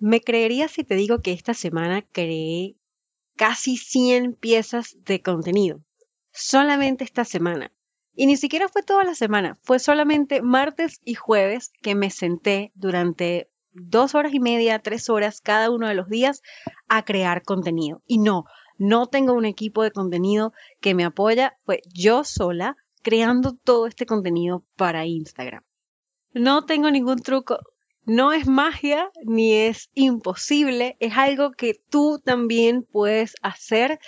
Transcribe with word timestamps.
Me 0.00 0.22
creerías 0.22 0.70
si 0.70 0.82
te 0.82 0.94
digo 0.94 1.20
que 1.20 1.32
esta 1.32 1.52
semana 1.52 2.02
creé 2.02 2.74
casi 3.36 3.76
100 3.76 4.34
piezas 4.34 4.96
de 5.04 5.20
contenido. 5.20 5.82
Solamente 6.32 7.04
esta 7.04 7.24
semana. 7.24 7.70
Y 8.14 8.26
ni 8.26 8.36
siquiera 8.36 8.68
fue 8.68 8.82
toda 8.82 9.04
la 9.04 9.14
semana, 9.14 9.58
fue 9.62 9.78
solamente 9.78 10.42
martes 10.42 11.00
y 11.04 11.14
jueves 11.14 11.70
que 11.82 11.94
me 11.94 12.10
senté 12.10 12.72
durante 12.74 13.50
dos 13.72 14.14
horas 14.14 14.34
y 14.34 14.40
media, 14.40 14.78
tres 14.80 15.08
horas 15.08 15.40
cada 15.40 15.70
uno 15.70 15.86
de 15.86 15.94
los 15.94 16.08
días 16.08 16.42
a 16.88 17.04
crear 17.04 17.42
contenido. 17.42 18.02
Y 18.06 18.18
no, 18.18 18.44
no 18.78 19.06
tengo 19.06 19.34
un 19.34 19.44
equipo 19.44 19.82
de 19.82 19.92
contenido 19.92 20.52
que 20.80 20.94
me 20.94 21.04
apoya, 21.04 21.58
fue 21.64 21.82
yo 21.92 22.24
sola 22.24 22.76
creando 23.02 23.54
todo 23.54 23.86
este 23.86 24.06
contenido 24.06 24.64
para 24.76 25.06
Instagram. 25.06 25.62
No 26.32 26.64
tengo 26.64 26.90
ningún 26.90 27.20
truco, 27.20 27.58
no 28.04 28.32
es 28.32 28.46
magia 28.46 29.10
ni 29.24 29.52
es 29.54 29.90
imposible, 29.94 30.96
es 31.00 31.16
algo 31.16 31.52
que 31.52 31.74
tú 31.90 32.20
también 32.24 32.82
puedes 32.82 33.34
hacer. 33.42 34.00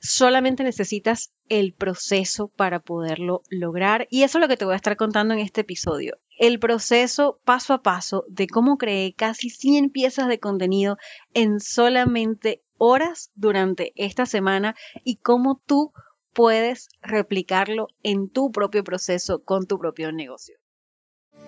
Solamente 0.00 0.62
necesitas 0.62 1.32
el 1.48 1.74
proceso 1.74 2.48
para 2.48 2.80
poderlo 2.80 3.42
lograr 3.50 4.06
y 4.08 4.22
eso 4.22 4.38
es 4.38 4.42
lo 4.42 4.48
que 4.48 4.56
te 4.56 4.64
voy 4.64 4.74
a 4.74 4.76
estar 4.76 4.96
contando 4.96 5.34
en 5.34 5.40
este 5.40 5.60
episodio. 5.62 6.16
El 6.38 6.58
proceso 6.58 7.40
paso 7.44 7.74
a 7.74 7.82
paso 7.82 8.24
de 8.28 8.46
cómo 8.46 8.78
creé 8.78 9.12
casi 9.12 9.50
100 9.50 9.90
piezas 9.90 10.28
de 10.28 10.38
contenido 10.38 10.96
en 11.34 11.60
solamente 11.60 12.62
horas 12.78 13.30
durante 13.34 13.92
esta 13.96 14.24
semana 14.24 14.74
y 15.04 15.16
cómo 15.16 15.60
tú 15.66 15.92
puedes 16.32 16.88
replicarlo 17.02 17.88
en 18.02 18.30
tu 18.30 18.52
propio 18.52 18.84
proceso 18.84 19.42
con 19.44 19.66
tu 19.66 19.78
propio 19.78 20.12
negocio. 20.12 20.59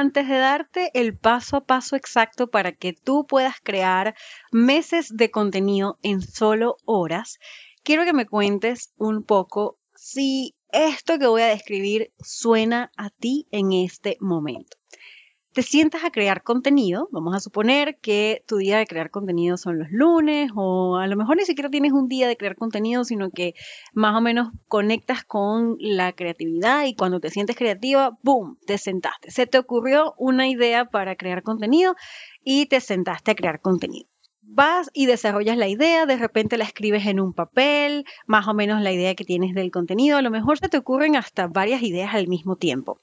Antes 0.00 0.26
de 0.26 0.38
darte 0.38 0.90
el 0.94 1.16
paso 1.16 1.58
a 1.58 1.64
paso 1.64 1.94
exacto 1.94 2.50
para 2.50 2.72
que 2.72 2.94
tú 2.94 3.26
puedas 3.26 3.56
crear 3.62 4.14
meses 4.50 5.14
de 5.14 5.30
contenido 5.30 5.98
en 6.02 6.22
solo 6.22 6.76
horas, 6.86 7.38
quiero 7.84 8.04
que 8.06 8.14
me 8.14 8.26
cuentes 8.26 8.94
un 8.96 9.22
poco 9.22 9.78
si 9.94 10.56
esto 10.72 11.18
que 11.18 11.26
voy 11.26 11.42
a 11.42 11.48
describir 11.48 12.12
suena 12.18 12.90
a 12.96 13.10
ti 13.10 13.46
en 13.50 13.72
este 13.72 14.16
momento 14.20 14.79
te 15.52 15.62
sientas 15.62 16.04
a 16.04 16.10
crear 16.10 16.42
contenido, 16.44 17.08
vamos 17.10 17.34
a 17.34 17.40
suponer 17.40 17.98
que 18.00 18.44
tu 18.46 18.58
día 18.58 18.78
de 18.78 18.86
crear 18.86 19.10
contenido 19.10 19.56
son 19.56 19.80
los 19.80 19.88
lunes 19.90 20.52
o 20.54 20.96
a 20.96 21.08
lo 21.08 21.16
mejor 21.16 21.36
ni 21.36 21.44
siquiera 21.44 21.68
tienes 21.68 21.92
un 21.92 22.06
día 22.06 22.28
de 22.28 22.36
crear 22.36 22.54
contenido, 22.54 23.04
sino 23.04 23.30
que 23.30 23.54
más 23.92 24.16
o 24.16 24.20
menos 24.20 24.50
conectas 24.68 25.24
con 25.24 25.76
la 25.80 26.12
creatividad 26.12 26.84
y 26.84 26.94
cuando 26.94 27.18
te 27.18 27.30
sientes 27.30 27.56
creativa, 27.56 28.16
¡boom!, 28.22 28.58
te 28.64 28.78
sentaste. 28.78 29.32
Se 29.32 29.46
te 29.46 29.58
ocurrió 29.58 30.14
una 30.18 30.48
idea 30.48 30.84
para 30.84 31.16
crear 31.16 31.42
contenido 31.42 31.96
y 32.44 32.66
te 32.66 32.80
sentaste 32.80 33.32
a 33.32 33.34
crear 33.34 33.60
contenido. 33.60 34.08
Vas 34.42 34.90
y 34.92 35.06
desarrollas 35.06 35.56
la 35.56 35.68
idea, 35.68 36.06
de 36.06 36.16
repente 36.16 36.58
la 36.58 36.64
escribes 36.64 37.06
en 37.06 37.20
un 37.20 37.32
papel, 37.32 38.04
más 38.26 38.46
o 38.46 38.54
menos 38.54 38.82
la 38.82 38.92
idea 38.92 39.14
que 39.14 39.24
tienes 39.24 39.54
del 39.54 39.70
contenido, 39.70 40.18
a 40.18 40.22
lo 40.22 40.30
mejor 40.30 40.58
se 40.58 40.68
te 40.68 40.78
ocurren 40.78 41.16
hasta 41.16 41.48
varias 41.48 41.82
ideas 41.82 42.14
al 42.14 42.28
mismo 42.28 42.56
tiempo 42.56 43.00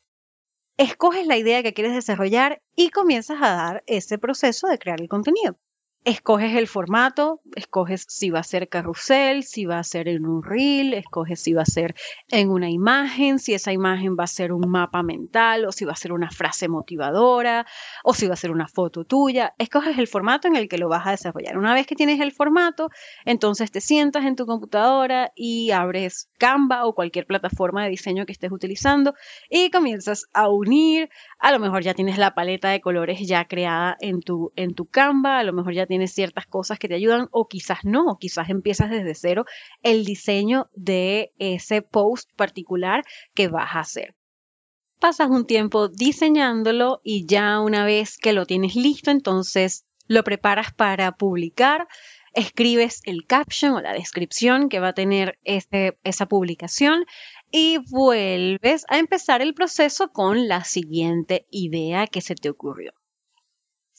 escoges 0.77 1.27
la 1.27 1.38
idea 1.38 1.63
que 1.63 1.73
quieres 1.73 1.93
desarrollar 1.93 2.61
y 2.75 2.89
comienzas 2.89 3.41
a 3.41 3.49
dar 3.55 3.83
ese 3.88 4.17
proceso 4.17 4.67
de 4.67 4.79
crear 4.79 5.01
el 5.01 5.09
contenido 5.09 5.59
escoges 6.07 6.56
el 6.56 6.68
formato, 6.68 7.41
escoges 7.56 8.06
si 8.07 8.29
va 8.29 8.40
a 8.40 8.44
ser 8.44 8.69
carrusel, 8.69 9.44
si 9.44 9.66
va 9.66 9.79
a 9.79 9.84
ser 9.84 10.07
en 10.07 10.25
un 10.25 10.41
reel, 10.41 10.94
escoges 10.94 11.41
si 11.41 11.51
va 11.51 11.63
a 11.63 11.66
ser 11.66 11.95
en 12.29 12.50
una 12.50 12.69
imagen, 12.69 13.40
si 13.40 13.53
esa 13.53 13.73
imagen 13.73 14.16
va 14.18 14.23
a 14.23 14.28
ser 14.28 14.53
un 14.53 14.69
mapa 14.69 15.03
mental 15.03 15.66
o 15.66 15.73
si 15.73 15.84
va 15.84 15.91
a 15.91 15.97
ser 15.97 16.13
una 16.13 16.31
frase 16.31 16.69
motivadora 16.69 17.66
o 18.06 18.13
si 18.13 18.25
va 18.25 18.35
a 18.35 18.38
ser 18.38 18.51
una 18.51 18.69
foto 18.69 19.03
tuya. 19.03 19.53
Escoges 19.57 19.97
el 19.97 20.07
formato 20.07 20.47
en 20.47 20.56
el 20.56 20.69
que 20.69 20.78
lo 20.78 20.88
vas 20.88 21.06
a 21.06 21.12
desarrollar. 21.12 21.57
Una 21.57 21.73
vez 21.73 21.85
que 21.85 21.95
tienes 21.95 22.22
el 22.22 22.31
formato, 22.31 22.89
entonces 23.25 23.69
te 23.69 23.81
sientas 23.81 24.24
en 24.24 24.38
tu 24.38 24.45
computadora 24.45 25.34
y 25.35 25.72
abres 25.72 26.29
Canva 26.38 26.85
o 26.85 26.95
cualquier 26.95 27.25
plataforma 27.25 27.84
de 27.84 27.89
diseño 27.89 28.25
que 28.25 28.31
estés 28.31 28.53
utilizando 28.53 29.13
y 29.50 29.72
comienzas 29.72 30.28
a 30.31 30.47
unir. 30.47 31.09
A 31.38 31.51
lo 31.51 31.59
mejor 31.59 31.84
ya 31.84 31.94
tienes 31.94 32.18
la 32.18 32.34
paleta 32.34 32.69
de 32.69 32.79
colores 32.79 33.19
ya 33.28 33.44
creada 33.44 33.97
en 34.00 34.22
tu, 34.22 34.53
en 34.56 34.74
tu 34.74 34.85
Canva, 34.85 35.39
a 35.39 35.44
lo 35.44 35.51
mejor 35.51 35.74
ya 35.74 35.85
tienes 35.85 35.97
tienes 35.97 36.13
ciertas 36.13 36.46
cosas 36.46 36.78
que 36.78 36.88
te 36.88 36.94
ayudan 36.94 37.28
o 37.31 37.47
quizás 37.47 37.80
no, 37.84 38.18
quizás 38.19 38.52
empiezas 38.52 38.91
desde 38.91 39.16
cero 39.16 39.46
el 39.81 40.06
diseño 40.06 40.69
de 40.75 41.34
ese 41.40 41.81
post 41.81 42.30
particular 42.35 43.03
que 43.34 43.47
vas 43.47 43.75
a 43.75 43.80
hacer. 43.80 44.16
Pasas 45.00 45.30
un 45.31 45.47
tiempo 45.47 45.88
diseñándolo 45.88 47.02
y 47.03 47.25
ya 47.25 47.59
una 47.62 47.84
vez 47.84 48.18
que 48.18 48.34
lo 48.34 48.46
tienes 48.46 48.75
listo, 48.75 49.09
entonces 49.09 49.86
lo 50.06 50.24
preparas 50.24 50.72
para 50.72 51.13
publicar, 51.13 51.88
escribes 52.34 53.02
el 53.06 53.25
caption 53.25 53.74
o 53.74 53.81
la 53.81 53.94
descripción 53.94 54.69
que 54.69 54.80
va 54.80 54.90
a 54.90 54.94
tener 54.94 55.40
este, 55.44 55.97
esa 56.03 56.28
publicación 56.28 57.06
y 57.50 57.80
vuelves 57.90 58.86
a 58.90 59.00
empezar 59.00 59.41
el 59.41 59.56
proceso 59.56 60.12
con 60.12 60.47
la 60.47 60.63
siguiente 60.63 61.47
idea 61.50 62.06
que 62.06 62.22
se 62.22 62.36
te 62.36 62.52
ocurrió. 62.52 62.94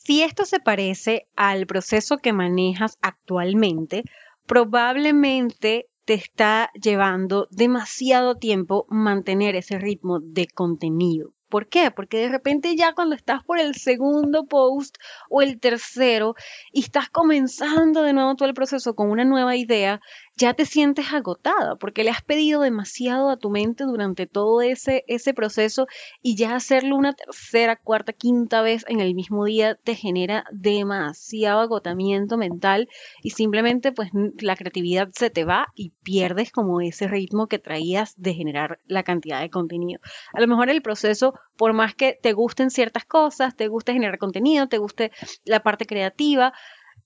Si 0.08 0.22
esto 0.22 0.46
se 0.46 0.58
parece 0.58 1.28
al 1.36 1.66
proceso 1.66 2.16
que 2.16 2.32
manejas 2.32 2.96
actualmente, 3.02 4.04
probablemente 4.46 5.90
te 6.06 6.14
está 6.14 6.70
llevando 6.72 7.46
demasiado 7.50 8.36
tiempo 8.36 8.86
mantener 8.88 9.54
ese 9.54 9.78
ritmo 9.78 10.18
de 10.18 10.46
contenido. 10.46 11.34
¿Por 11.50 11.68
qué? 11.68 11.90
Porque 11.90 12.20
de 12.20 12.30
repente 12.30 12.74
ya 12.74 12.94
cuando 12.94 13.14
estás 13.14 13.44
por 13.44 13.58
el 13.58 13.74
segundo 13.74 14.46
post 14.46 14.96
o 15.28 15.42
el 15.42 15.60
tercero 15.60 16.34
y 16.72 16.80
estás 16.80 17.10
comenzando 17.10 18.02
de 18.02 18.14
nuevo 18.14 18.34
todo 18.34 18.48
el 18.48 18.54
proceso 18.54 18.94
con 18.94 19.10
una 19.10 19.26
nueva 19.26 19.56
idea, 19.56 20.00
ya 20.38 20.54
te 20.54 20.64
sientes 20.66 21.12
agotada 21.12 21.76
porque 21.76 22.04
le 22.04 22.10
has 22.10 22.22
pedido 22.22 22.60
demasiado 22.60 23.28
a 23.28 23.36
tu 23.36 23.50
mente 23.50 23.84
durante 23.84 24.26
todo 24.26 24.62
ese, 24.62 25.04
ese 25.08 25.34
proceso 25.34 25.86
y 26.22 26.36
ya 26.36 26.54
hacerlo 26.54 26.94
una 26.94 27.12
tercera, 27.12 27.74
cuarta, 27.74 28.12
quinta 28.12 28.62
vez 28.62 28.84
en 28.86 29.00
el 29.00 29.14
mismo 29.14 29.44
día 29.44 29.74
te 29.74 29.96
genera 29.96 30.44
demasiado 30.52 31.60
agotamiento 31.60 32.36
mental 32.36 32.88
y 33.20 33.30
simplemente 33.30 33.90
pues 33.90 34.10
la 34.38 34.54
creatividad 34.54 35.08
se 35.12 35.28
te 35.28 35.44
va 35.44 35.66
y 35.74 35.90
pierdes 36.04 36.52
como 36.52 36.80
ese 36.80 37.08
ritmo 37.08 37.48
que 37.48 37.58
traías 37.58 38.14
de 38.16 38.34
generar 38.34 38.78
la 38.86 39.02
cantidad 39.02 39.40
de 39.40 39.50
contenido. 39.50 40.00
A 40.32 40.40
lo 40.40 40.46
mejor 40.46 40.70
el 40.70 40.82
proceso, 40.82 41.34
por 41.56 41.72
más 41.72 41.96
que 41.96 42.16
te 42.22 42.32
gusten 42.32 42.70
ciertas 42.70 43.04
cosas, 43.04 43.56
te 43.56 43.66
guste 43.66 43.92
generar 43.92 44.18
contenido, 44.18 44.68
te 44.68 44.78
guste 44.78 45.10
la 45.44 45.60
parte 45.64 45.84
creativa, 45.84 46.52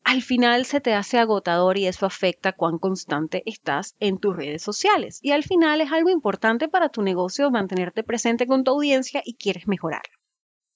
al 0.04 0.22
final 0.22 0.64
se 0.64 0.80
te 0.80 0.94
hace 0.94 1.18
agotador 1.18 1.78
y 1.78 1.86
eso 1.86 2.06
afecta 2.06 2.52
cuán 2.52 2.78
constante 2.78 3.43
estás 3.46 3.94
en 4.00 4.19
tus 4.19 4.37
redes 4.37 4.62
sociales. 4.62 5.19
Y 5.22 5.31
al 5.31 5.44
final 5.44 5.81
es 5.81 5.93
algo 5.93 6.10
importante 6.10 6.69
para 6.69 6.88
tu 6.88 7.02
negocio 7.02 7.50
mantenerte 7.50 8.02
presente 8.02 8.46
con 8.46 8.64
tu 8.64 8.72
audiencia 8.72 9.22
y 9.25 9.34
quieres 9.34 9.69
mejorar. 9.69 10.02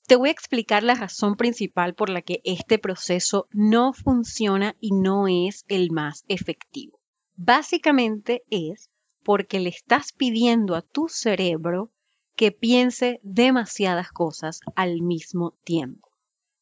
Te 0.06 0.14
voy 0.14 0.28
a 0.28 0.32
explicar 0.32 0.84
la 0.84 0.94
razón 0.94 1.36
principal 1.36 1.94
por 1.94 2.08
la 2.08 2.22
que 2.22 2.40
este 2.44 2.78
proceso 2.78 3.48
no 3.50 3.92
funciona 3.92 4.76
y 4.80 4.92
no 4.92 5.26
es 5.26 5.64
el 5.66 5.90
más 5.90 6.24
efectivo. 6.28 7.00
Básicamente 7.34 8.44
es 8.50 8.90
porque 9.24 9.58
le 9.58 9.70
estás 9.70 10.12
pidiendo 10.12 10.76
a 10.76 10.82
tu 10.82 11.08
cerebro 11.08 11.90
que 12.36 12.52
piense 12.52 13.18
demasiadas 13.24 14.12
cosas 14.12 14.60
al 14.76 15.02
mismo 15.02 15.56
tiempo. 15.64 16.08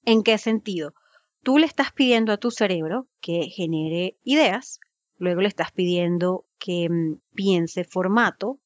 ¿En 0.06 0.22
qué 0.22 0.38
sentido? 0.38 0.94
Tú 1.44 1.58
le 1.58 1.67
estás 1.67 1.93
pidiendo 1.93 2.32
a 2.32 2.38
tu 2.38 2.50
cerebro 2.50 3.06
que 3.20 3.44
genere 3.44 4.17
ideas, 4.25 4.81
luego 5.19 5.43
le 5.43 5.49
estás 5.49 5.70
pidiendo 5.70 6.46
que 6.58 6.88
mm, 6.91 7.20
piense 7.35 7.85
formato, 7.85 8.58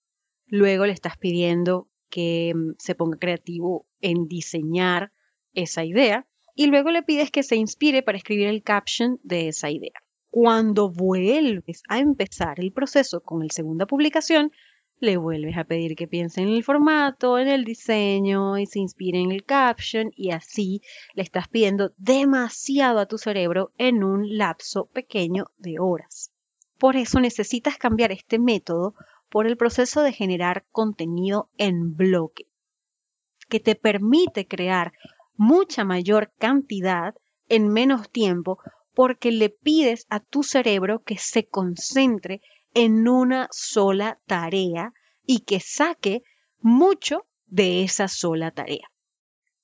luego 0.46 0.86
le 0.86 0.92
estás 0.92 1.18
pidiendo 1.18 1.88
que 2.08 2.54
mm, 2.54 2.76
se 2.78 2.94
ponga 2.94 3.18
creativo 3.18 3.86
en 4.00 4.28
diseñar 4.28 5.12
esa 5.52 5.84
idea 5.84 6.26
y 6.54 6.66
luego 6.66 6.90
le 6.90 7.02
pides 7.02 7.30
que 7.30 7.42
se 7.42 7.56
inspire 7.56 8.02
para 8.02 8.18
escribir 8.18 8.46
el 8.46 8.62
caption 8.62 9.20
de 9.22 9.48
esa 9.48 9.70
idea. 9.70 10.02
Cuando 10.30 10.90
vuelves 10.90 11.82
a 11.88 11.98
empezar 11.98 12.60
el 12.60 12.72
proceso 12.72 13.22
con 13.22 13.42
la 13.42 13.52
segunda 13.52 13.86
publicación, 13.86 14.52
le 15.00 15.16
vuelves 15.16 15.56
a 15.56 15.64
pedir 15.64 15.94
que 15.94 16.08
piense 16.08 16.40
en 16.40 16.48
el 16.48 16.64
formato, 16.64 17.38
en 17.38 17.48
el 17.48 17.64
diseño 17.64 18.58
y 18.58 18.66
se 18.66 18.80
inspire 18.80 19.20
en 19.20 19.32
el 19.32 19.44
caption 19.44 20.10
y 20.16 20.30
así 20.30 20.82
le 21.14 21.22
estás 21.22 21.48
pidiendo 21.48 21.92
demasiado 21.96 22.98
a 22.98 23.06
tu 23.06 23.18
cerebro 23.18 23.72
en 23.78 24.02
un 24.02 24.36
lapso 24.36 24.86
pequeño 24.86 25.46
de 25.56 25.78
horas. 25.78 26.32
Por 26.78 26.96
eso 26.96 27.20
necesitas 27.20 27.78
cambiar 27.78 28.12
este 28.12 28.38
método 28.38 28.94
por 29.30 29.46
el 29.46 29.56
proceso 29.56 30.02
de 30.02 30.12
generar 30.12 30.64
contenido 30.70 31.50
en 31.58 31.96
bloque, 31.96 32.46
que 33.48 33.60
te 33.60 33.74
permite 33.74 34.46
crear 34.46 34.92
mucha 35.36 35.84
mayor 35.84 36.32
cantidad 36.38 37.14
en 37.48 37.68
menos 37.68 38.10
tiempo 38.10 38.58
porque 38.94 39.30
le 39.30 39.50
pides 39.50 40.06
a 40.10 40.20
tu 40.20 40.42
cerebro 40.42 41.02
que 41.04 41.18
se 41.18 41.46
concentre 41.46 42.40
en 42.74 43.08
una 43.08 43.48
sola 43.50 44.18
tarea 44.26 44.92
y 45.26 45.40
que 45.40 45.60
saque 45.60 46.22
mucho 46.60 47.26
de 47.46 47.84
esa 47.84 48.08
sola 48.08 48.50
tarea. 48.50 48.90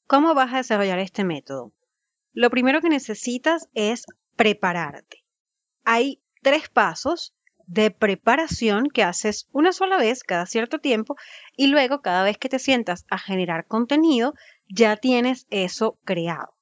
¿Cómo 0.07 0.35
vas 0.35 0.53
a 0.53 0.59
desarrollar 0.59 0.99
este 0.99 1.25
método? 1.25 1.73
Lo 2.33 2.51
primero 2.51 2.81
que 2.81 2.89
necesitas 2.89 3.69
es 3.75 4.05
prepararte. 4.37 5.25
Hay 5.85 6.21
tres 6.43 6.69
pasos 6.69 7.35
de 7.67 7.91
preparación 7.91 8.89
que 8.89 9.03
haces 9.03 9.49
una 9.53 9.73
sola 9.73 9.97
vez 9.97 10.23
cada 10.23 10.47
cierto 10.47 10.79
tiempo 10.79 11.17
y 11.57 11.69
luego 11.69 12.03
cada 12.03 12.23
vez 12.23 12.37
que 12.37 12.49
te 12.49 12.59
sientas 12.59 13.07
a 13.09 13.19
generar 13.19 13.67
contenido 13.67 14.35
ya 14.69 14.97
tienes 14.97 15.47
eso 15.51 15.99
creado, 16.05 16.55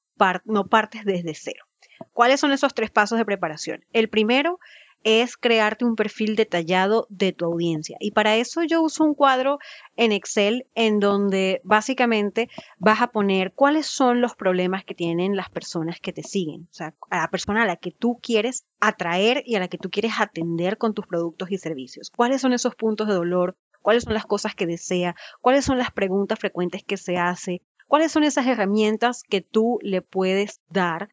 no 0.45 0.67
partes 0.67 1.03
desde 1.05 1.33
cero. 1.35 1.65
¿Cuáles 2.11 2.39
son 2.39 2.51
esos 2.51 2.73
tres 2.73 2.91
pasos 2.91 3.17
de 3.17 3.25
preparación? 3.25 3.85
El 3.91 4.09
primero 4.09 4.59
es 5.03 5.37
crearte 5.37 5.85
un 5.85 5.95
perfil 5.95 6.35
detallado 6.35 7.07
de 7.09 7.33
tu 7.33 7.45
audiencia. 7.45 7.97
Y 7.99 8.11
para 8.11 8.35
eso 8.35 8.63
yo 8.63 8.81
uso 8.81 9.03
un 9.03 9.15
cuadro 9.15 9.59
en 9.95 10.11
Excel 10.11 10.67
en 10.75 10.99
donde 10.99 11.61
básicamente 11.63 12.49
vas 12.77 13.01
a 13.01 13.07
poner 13.07 13.53
cuáles 13.53 13.85
son 13.85 14.21
los 14.21 14.35
problemas 14.35 14.83
que 14.85 14.95
tienen 14.95 15.35
las 15.35 15.49
personas 15.49 15.99
que 15.99 16.13
te 16.13 16.23
siguen. 16.23 16.67
O 16.71 16.73
sea, 16.73 16.93
a 17.09 17.17
la 17.17 17.27
persona 17.29 17.63
a 17.63 17.67
la 17.67 17.75
que 17.75 17.91
tú 17.91 18.19
quieres 18.21 18.65
atraer 18.79 19.43
y 19.45 19.55
a 19.55 19.59
la 19.59 19.67
que 19.67 19.77
tú 19.77 19.89
quieres 19.89 20.13
atender 20.19 20.77
con 20.77 20.93
tus 20.93 21.07
productos 21.07 21.51
y 21.51 21.57
servicios. 21.57 22.11
¿Cuáles 22.15 22.41
son 22.41 22.53
esos 22.53 22.75
puntos 22.75 23.07
de 23.07 23.13
dolor? 23.13 23.57
¿Cuáles 23.81 24.03
son 24.03 24.13
las 24.13 24.25
cosas 24.25 24.55
que 24.55 24.65
desea? 24.65 25.15
¿Cuáles 25.41 25.65
son 25.65 25.77
las 25.77 25.91
preguntas 25.91 26.39
frecuentes 26.39 26.83
que 26.83 26.97
se 26.97 27.17
hace? 27.17 27.61
¿Cuáles 27.87 28.11
son 28.11 28.23
esas 28.23 28.47
herramientas 28.47 29.23
que 29.23 29.41
tú 29.41 29.77
le 29.81 30.01
puedes 30.01 30.61
dar 30.69 31.09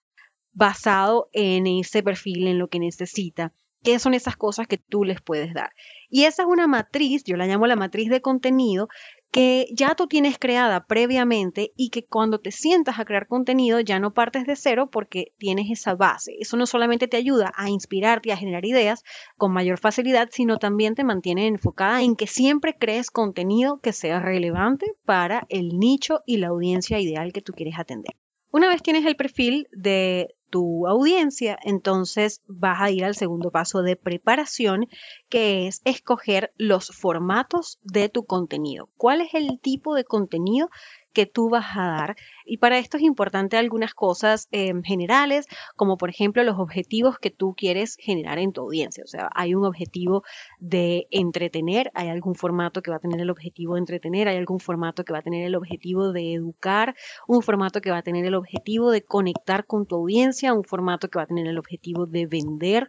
basado 0.53 1.29
en 1.33 1.67
ese 1.67 2.03
perfil, 2.03 2.47
en 2.47 2.59
lo 2.59 2.69
que 2.69 2.79
necesita? 2.79 3.53
Qué 3.83 3.99
son 3.99 4.15
esas 4.15 4.37
cosas 4.37 4.67
que 4.67 4.79
tú 4.79 5.05
les 5.05 5.21
puedes 5.21 5.55
dar. 5.55 5.73
Y 6.09 6.25
esa 6.25 6.43
es 6.43 6.49
una 6.49 6.67
matriz, 6.67 7.25
yo 7.25 7.37
la 7.37 7.47
llamo 7.47 7.67
la 7.67 7.77
matriz 7.77 8.11
de 8.11 8.21
contenido, 8.21 8.89
que 9.31 9.67
ya 9.73 9.95
tú 9.95 10.09
tienes 10.09 10.39
creada 10.39 10.87
previamente 10.87 11.73
y 11.77 11.91
que 11.91 12.05
cuando 12.05 12.41
te 12.41 12.51
sientas 12.51 12.99
a 12.99 13.05
crear 13.05 13.29
contenido 13.29 13.79
ya 13.79 14.01
no 14.01 14.13
partes 14.13 14.45
de 14.45 14.57
cero 14.57 14.89
porque 14.91 15.33
tienes 15.39 15.71
esa 15.71 15.95
base. 15.95 16.35
Eso 16.41 16.57
no 16.57 16.67
solamente 16.67 17.07
te 17.07 17.17
ayuda 17.17 17.53
a 17.57 17.71
inspirarte 17.71 18.33
a 18.33 18.37
generar 18.37 18.65
ideas 18.65 19.05
con 19.37 19.53
mayor 19.53 19.79
facilidad, 19.79 20.29
sino 20.33 20.59
también 20.59 20.95
te 20.95 21.05
mantiene 21.05 21.47
enfocada 21.47 22.03
en 22.03 22.17
que 22.17 22.27
siempre 22.27 22.77
crees 22.77 23.11
contenido 23.11 23.79
que 23.81 23.93
sea 23.93 24.21
relevante 24.21 24.95
para 25.05 25.47
el 25.49 25.79
nicho 25.79 26.23
y 26.27 26.39
la 26.39 26.49
audiencia 26.49 26.99
ideal 26.99 27.33
que 27.33 27.43
tú 27.43 27.53
quieres 27.53 27.79
atender. 27.79 28.17
Una 28.53 28.69
vez 28.69 28.83
tienes 28.83 29.07
el 29.07 29.17
perfil 29.17 29.69
de 29.71 30.35
tu 30.51 30.89
audiencia, 30.89 31.57
entonces 31.63 32.43
vas 32.49 32.81
a 32.81 32.91
ir 32.91 33.05
al 33.05 33.15
segundo 33.15 33.53
paso 33.53 33.83
de 33.83 33.95
preparación, 33.95 34.89
que 35.29 35.69
es 35.69 35.81
escoger 35.85 36.53
los 36.57 36.89
formatos 36.89 37.79
de 37.83 38.09
tu 38.09 38.25
contenido. 38.25 38.89
¿Cuál 38.97 39.21
es 39.21 39.35
el 39.35 39.61
tipo 39.61 39.95
de 39.95 40.05
contenido 40.05 40.69
que 41.13 41.27
tú 41.27 41.49
vas 41.49 41.77
a 41.77 41.87
dar. 41.87 42.17
Y 42.45 42.59
para 42.59 42.79
esto 42.79 42.97
es 42.97 43.03
importante 43.03 43.57
algunas 43.57 43.95
cosas 43.95 44.49
em, 44.51 44.83
generales, 44.83 45.47
como 45.77 45.97
por 45.97 46.11
ejemplo 46.11 46.43
los 46.43 46.59
objetivos 46.59 47.19
que 47.19 47.31
tú 47.31 47.55
quieres 47.57 47.97
generar 47.99 48.39
en 48.39 48.53
tu 48.53 48.63
audiencia. 48.63 49.05
O 49.05 49.07
sea, 49.07 49.31
hay 49.35 49.55
un 49.55 49.65
objetivo 49.65 50.23
de 50.59 51.07
entretener, 51.11 51.91
hay 51.95 52.09
algún 52.09 52.35
formato 52.35 52.83
que 52.83 52.91
va 52.91 52.99
a 52.99 53.01
tener 53.01 53.21
el 53.21 53.31
objetivo 53.31 53.75
de 53.75 53.81
entretener, 53.81 54.29
hay 54.29 54.37
algún 54.37 54.61
formato 54.61 55.05
que 55.05 55.13
va 55.13 55.21
a 55.21 55.23
tener 55.23 55.45
el 55.45 55.55
objetivo 55.55 56.13
de 56.13 56.35
educar, 56.35 56.95
un 57.27 57.43
formato 57.43 57.81
que 57.81 57.91
va 57.91 57.99
a 57.99 58.03
tener 58.03 58.25
el 58.25 58.35
objetivo 58.35 58.91
de 58.91 59.03
conectar 59.03 59.67
con 59.67 59.87
tu 59.87 59.97
audiencia, 59.97 60.55
un 60.55 60.65
formato 60.65 61.09
que 61.09 61.19
va 61.19 61.25
a 61.25 61.27
tener 61.27 61.47
el 61.47 61.59
objetivo 61.59 62.07
de 62.07 62.27
vender 62.27 62.89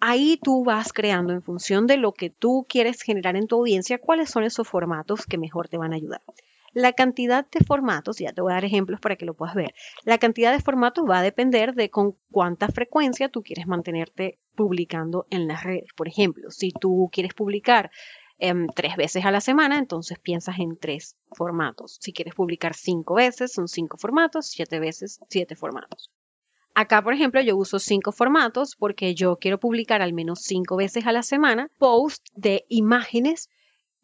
ahí 0.00 0.38
tú 0.42 0.64
vas 0.64 0.92
creando 0.92 1.32
en 1.32 1.42
función 1.42 1.86
de 1.86 1.96
lo 1.96 2.12
que 2.12 2.30
tú 2.30 2.66
quieres 2.68 3.02
generar 3.02 3.36
en 3.36 3.46
tu 3.46 3.56
audiencia, 3.56 3.98
cuáles 3.98 4.30
son 4.30 4.44
esos 4.44 4.68
formatos 4.68 5.26
que 5.26 5.38
mejor 5.38 5.68
te 5.68 5.78
van 5.78 5.92
a 5.92 5.96
ayudar. 5.96 6.22
La 6.74 6.92
cantidad 6.92 7.46
de 7.48 7.64
formatos, 7.64 8.18
ya 8.18 8.32
te 8.32 8.40
voy 8.40 8.50
a 8.50 8.56
dar 8.56 8.64
ejemplos 8.64 9.00
para 9.00 9.14
que 9.14 9.24
lo 9.24 9.34
puedas 9.34 9.54
ver, 9.54 9.74
la 10.04 10.18
cantidad 10.18 10.52
de 10.52 10.60
formatos 10.60 11.04
va 11.08 11.20
a 11.20 11.22
depender 11.22 11.74
de 11.74 11.88
con 11.88 12.16
cuánta 12.32 12.66
frecuencia 12.66 13.28
tú 13.28 13.44
quieres 13.44 13.68
mantenerte 13.68 14.40
publicando 14.56 15.26
en 15.30 15.46
las 15.46 15.62
redes. 15.62 15.92
Por 15.94 16.08
ejemplo, 16.08 16.50
si 16.50 16.72
tú 16.72 17.08
quieres 17.12 17.32
publicar 17.32 17.92
em, 18.38 18.66
tres 18.74 18.96
veces 18.96 19.24
a 19.24 19.30
la 19.30 19.40
semana, 19.40 19.78
entonces 19.78 20.18
piensas 20.18 20.58
en 20.58 20.76
tres 20.76 21.16
formatos. 21.30 21.98
Si 22.00 22.12
quieres 22.12 22.34
publicar 22.34 22.74
cinco 22.74 23.14
veces, 23.14 23.52
son 23.52 23.68
cinco 23.68 23.96
formatos, 23.96 24.48
siete 24.48 24.80
veces, 24.80 25.20
siete 25.28 25.54
formatos. 25.54 26.10
Acá, 26.74 27.02
por 27.02 27.14
ejemplo, 27.14 27.40
yo 27.40 27.56
uso 27.56 27.78
cinco 27.78 28.10
formatos 28.10 28.74
porque 28.74 29.14
yo 29.14 29.36
quiero 29.36 29.60
publicar 29.60 30.02
al 30.02 30.12
menos 30.12 30.40
cinco 30.42 30.74
veces 30.74 31.06
a 31.06 31.12
la 31.12 31.22
semana 31.22 31.70
post 31.78 32.26
de 32.34 32.64
imágenes 32.68 33.48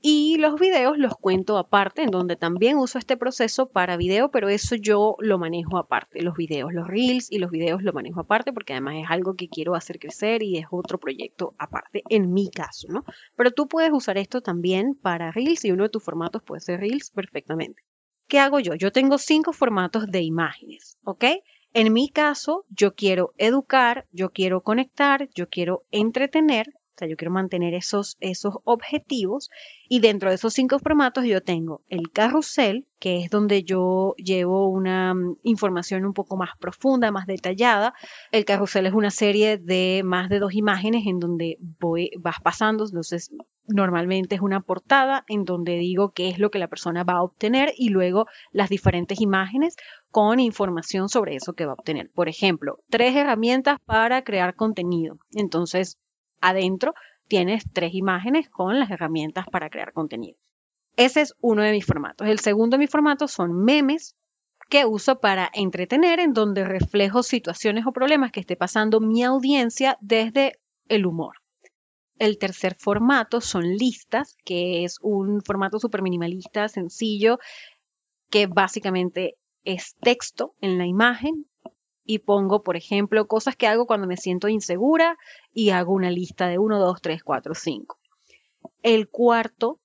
y 0.03 0.37
los 0.39 0.59
videos 0.59 0.99
los 0.99 1.15
cuento 1.15 1.59
aparte, 1.59 2.03
en 2.03 2.11
donde 2.11 2.37
también 2.37 2.79
uso 2.79 2.99
este 2.99 3.17
proceso 3.17 3.69
para 3.69 3.97
video, 3.97 4.31
pero 4.31 4.49
eso 4.49 4.77
yo 4.77 5.17
lo 5.19 5.39
manejo 5.39 5.79
aparte. 5.79 6.23
Los 6.23 6.37
videos, 6.37 6.73
los 6.73 6.87
reels 6.87 7.31
y 7.31 7.39
los 7.39 7.51
videos 7.51 7.83
lo 7.83 7.93
manejo 7.93 8.21
aparte 8.21 8.53
porque 8.53 8.73
además 8.73 8.97
es 9.03 9.11
algo 9.11 9.35
que 9.35 9.49
quiero 9.49 9.75
hacer 9.75 9.99
crecer 9.99 10.43
y 10.43 10.59
es 10.59 10.67
otro 10.71 10.99
proyecto 10.99 11.55
aparte 11.59 12.03
en 12.09 12.33
mi 12.33 12.51
caso, 12.51 12.89
¿no? 12.91 13.05
Pero 13.37 13.51
tú 13.51 13.69
puedes 13.69 13.93
usar 13.93 14.19
esto 14.19 14.41
también 14.41 14.95
para 14.95 15.33
reels 15.33 15.65
y 15.65 15.73
uno 15.73 15.85
de 15.85 15.91
tus 15.91 16.03
formatos 16.03 16.43
puede 16.43 16.61
ser 16.61 16.81
reels 16.81 17.11
perfectamente. 17.11 17.83
¿Qué 18.27 18.39
hago 18.39 18.61
yo? 18.61 18.75
Yo 18.75 18.93
tengo 18.93 19.19
cinco 19.19 19.53
formatos 19.53 20.07
de 20.07 20.23
imágenes, 20.23 20.99
¿ok? 21.05 21.25
En 21.73 21.93
mi 21.93 22.09
caso, 22.09 22.65
yo 22.69 22.95
quiero 22.95 23.33
educar, 23.37 24.07
yo 24.13 24.31
quiero 24.31 24.63
conectar, 24.63 25.29
yo 25.35 25.49
quiero 25.49 25.85
entretener 25.91 26.67
yo 27.07 27.17
quiero 27.17 27.33
mantener 27.33 27.75
esos, 27.75 28.17
esos 28.21 28.55
objetivos 28.65 29.51
y 29.89 30.01
dentro 30.01 30.29
de 30.29 30.37
esos 30.37 30.55
cinco 30.55 30.79
formatos 30.79 31.25
yo 31.25 31.43
tengo 31.43 31.83
el 31.89 32.11
carrusel, 32.13 32.87
que 32.99 33.25
es 33.25 33.31
donde 33.31 33.65
yo 33.65 34.15
llevo 34.17 34.69
una 34.69 35.15
mm, 35.15 35.39
información 35.43 36.05
un 36.05 36.13
poco 36.13 36.37
más 36.37 36.51
profunda, 36.59 37.11
más 37.11 37.27
detallada. 37.27 37.95
El 38.33 38.45
carrusel 38.45 38.87
es 38.87 38.93
una 38.93 39.11
serie 39.11 39.59
de 39.59 40.03
más 40.05 40.29
de 40.29 40.39
dos 40.39 40.55
imágenes 40.55 41.07
en 41.07 41.19
donde 41.19 41.59
voy, 41.81 42.11
vas 42.19 42.37
pasando, 42.43 42.85
entonces 42.85 43.31
normalmente 43.67 44.35
es 44.35 44.41
una 44.41 44.61
portada 44.61 45.25
en 45.29 45.45
donde 45.45 45.77
digo 45.79 46.13
qué 46.13 46.29
es 46.29 46.39
lo 46.39 46.51
que 46.51 46.59
la 46.59 46.69
persona 46.69 47.05
va 47.05 47.15
a 47.15 47.23
obtener 47.23 47.73
y 47.77 47.89
luego 47.89 48.27
las 48.53 48.69
diferentes 48.69 49.21
imágenes 49.21 49.77
con 50.11 50.41
información 50.41 51.09
sobre 51.09 51.37
eso 51.37 51.53
que 51.53 51.67
va 51.67 51.73
a 51.73 51.75
obtener. 51.75 52.11
Por 52.11 52.29
ejemplo, 52.29 52.79
tres 52.91 53.15
herramientas 53.15 53.79
para 53.85 54.23
crear 54.23 54.55
contenido. 54.55 55.19
Entonces, 55.33 55.99
adentro 56.41 56.95
tienes 57.29 57.65
tres 57.73 57.95
imágenes 57.95 58.49
con 58.51 58.79
las 58.79 58.91
herramientas 58.91 59.47
para 59.51 59.71
crear 59.71 59.93
contenido. 59.93 60.39
Ese 60.97 61.21
es 61.21 61.35
uno 61.41 61.63
de 61.63 61.73
mis 61.73 61.87
formatos. 61.87 62.29
El 62.29 62.41
segundo 62.41 62.77
de 62.77 62.81
mis 62.81 62.91
formatos 62.91 63.31
son 63.31 63.65
memes 63.65 64.17
que 64.69 64.85
uso 64.85 65.21
para 65.21 65.51
entretener, 65.53 66.21
en 66.21 66.33
donde 66.33 66.65
reflejo 66.65 67.23
situaciones 67.23 67.87
o 67.87 67.93
problemas 67.93 68.33
que 68.33 68.41
esté 68.41 68.57
pasando 68.57 69.01
mi 69.01 69.25
audiencia 69.25 69.99
desde 70.01 70.61
el 70.89 71.07
humor. 71.07 71.37
El 72.19 72.39
tercer 72.39 72.77
formato 72.79 73.41
son 73.41 73.65
listas, 73.77 74.37
que 74.45 74.85
es 74.85 74.99
un 75.03 75.41
formato 75.43 75.79
súper 75.79 76.03
minimalista, 76.03 76.69
sencillo, 76.69 77.39
que 78.31 78.47
básicamente 78.47 79.37
es 79.65 79.97
texto 80.01 80.55
en 80.61 80.79
la 80.79 80.87
imagen 80.87 81.47
y 82.11 82.19
pongo, 82.19 82.65
por 82.65 82.77
ejemplo, 82.77 83.29
cosas 83.29 83.55
que 83.55 83.69
hago 83.69 83.87
cuando 83.87 84.09
me 84.09 84.17
siento 84.17 84.49
insegura 84.49 85.17
y 85.55 85.71
hago 85.71 85.93
una 85.93 86.11
lista 86.11 86.49
de 86.49 86.59
1, 86.59 86.81
2, 86.81 87.01
3, 87.01 87.23
4, 87.23 87.55
5. 87.55 87.99
El 88.83 89.09
cuarto 89.09 89.79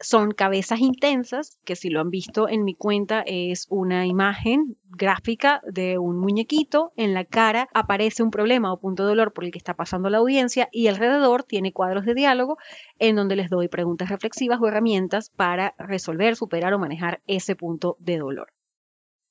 son 0.00 0.32
cabezas 0.32 0.80
intensas, 0.80 1.56
que 1.64 1.76
si 1.76 1.88
lo 1.88 2.00
han 2.00 2.10
visto 2.10 2.48
en 2.48 2.64
mi 2.64 2.74
cuenta 2.74 3.22
es 3.24 3.68
una 3.70 4.06
imagen 4.06 4.76
gráfica 4.86 5.60
de 5.70 5.98
un 5.98 6.18
muñequito. 6.18 6.92
En 6.96 7.14
la 7.14 7.24
cara 7.24 7.68
aparece 7.72 8.24
un 8.24 8.32
problema 8.32 8.72
o 8.72 8.80
punto 8.80 9.04
de 9.04 9.10
dolor 9.10 9.32
por 9.32 9.44
el 9.44 9.52
que 9.52 9.58
está 9.58 9.74
pasando 9.74 10.10
la 10.10 10.18
audiencia 10.18 10.68
y 10.72 10.88
alrededor 10.88 11.44
tiene 11.44 11.72
cuadros 11.72 12.04
de 12.06 12.14
diálogo 12.14 12.58
en 12.98 13.14
donde 13.14 13.36
les 13.36 13.50
doy 13.50 13.68
preguntas 13.68 14.08
reflexivas 14.08 14.58
o 14.60 14.66
herramientas 14.66 15.30
para 15.30 15.76
resolver, 15.78 16.34
superar 16.34 16.74
o 16.74 16.80
manejar 16.80 17.22
ese 17.28 17.54
punto 17.54 17.96
de 18.00 18.18
dolor. 18.18 18.55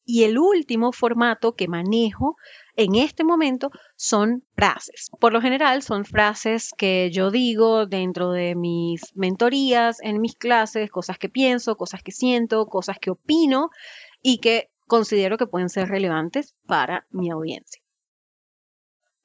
Y 0.05 0.23
el 0.23 0.37
último 0.37 0.91
formato 0.91 1.55
que 1.55 1.67
manejo 1.67 2.37
en 2.75 2.95
este 2.95 3.23
momento 3.23 3.71
son 3.95 4.43
frases. 4.55 5.09
Por 5.19 5.33
lo 5.33 5.41
general 5.41 5.81
son 5.81 6.05
frases 6.05 6.71
que 6.77 7.09
yo 7.11 7.31
digo 7.31 7.87
dentro 7.87 8.31
de 8.31 8.53
mis 8.53 9.15
mentorías, 9.15 9.97
en 10.01 10.21
mis 10.21 10.35
clases, 10.35 10.91
cosas 10.91 11.17
que 11.17 11.29
pienso, 11.29 11.75
cosas 11.75 12.03
que 12.03 12.11
siento, 12.11 12.67
cosas 12.67 12.99
que 12.99 13.09
opino 13.09 13.71
y 14.21 14.37
que 14.37 14.69
considero 14.87 15.37
que 15.37 15.47
pueden 15.47 15.69
ser 15.69 15.89
relevantes 15.89 16.53
para 16.67 17.07
mi 17.09 17.31
audiencia. 17.31 17.81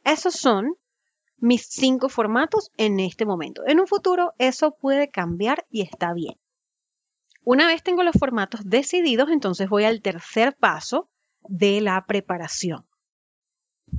Esos 0.05 0.35
son 0.35 0.77
mis 1.37 1.67
cinco 1.67 2.09
formatos 2.09 2.71
en 2.79 3.01
este 3.01 3.27
momento. 3.27 3.63
En 3.67 3.81
un 3.81 3.87
futuro 3.87 4.33
eso 4.39 4.73
puede 4.73 5.11
cambiar 5.11 5.67
y 5.71 5.83
está 5.83 6.15
bien. 6.15 6.40
Una 7.45 7.67
vez 7.67 7.83
tengo 7.83 8.03
los 8.03 8.17
formatos 8.19 8.61
decididos, 8.65 9.31
entonces 9.31 9.69
voy 9.69 9.85
al 9.85 10.03
tercer 10.03 10.57
paso 10.57 11.11
de 11.43 11.81
la 11.81 12.05
preparación. 12.07 12.87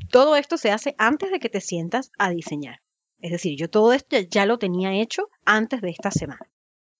Todo 0.09 0.35
esto 0.35 0.57
se 0.57 0.71
hace 0.71 0.95
antes 0.97 1.31
de 1.31 1.39
que 1.39 1.49
te 1.49 1.61
sientas 1.61 2.11
a 2.17 2.29
diseñar. 2.29 2.81
Es 3.19 3.31
decir, 3.31 3.57
yo 3.57 3.69
todo 3.69 3.93
esto 3.93 4.17
ya 4.19 4.45
lo 4.45 4.57
tenía 4.57 4.93
hecho 4.93 5.29
antes 5.45 5.81
de 5.81 5.89
esta 5.89 6.11
semana. 6.11 6.49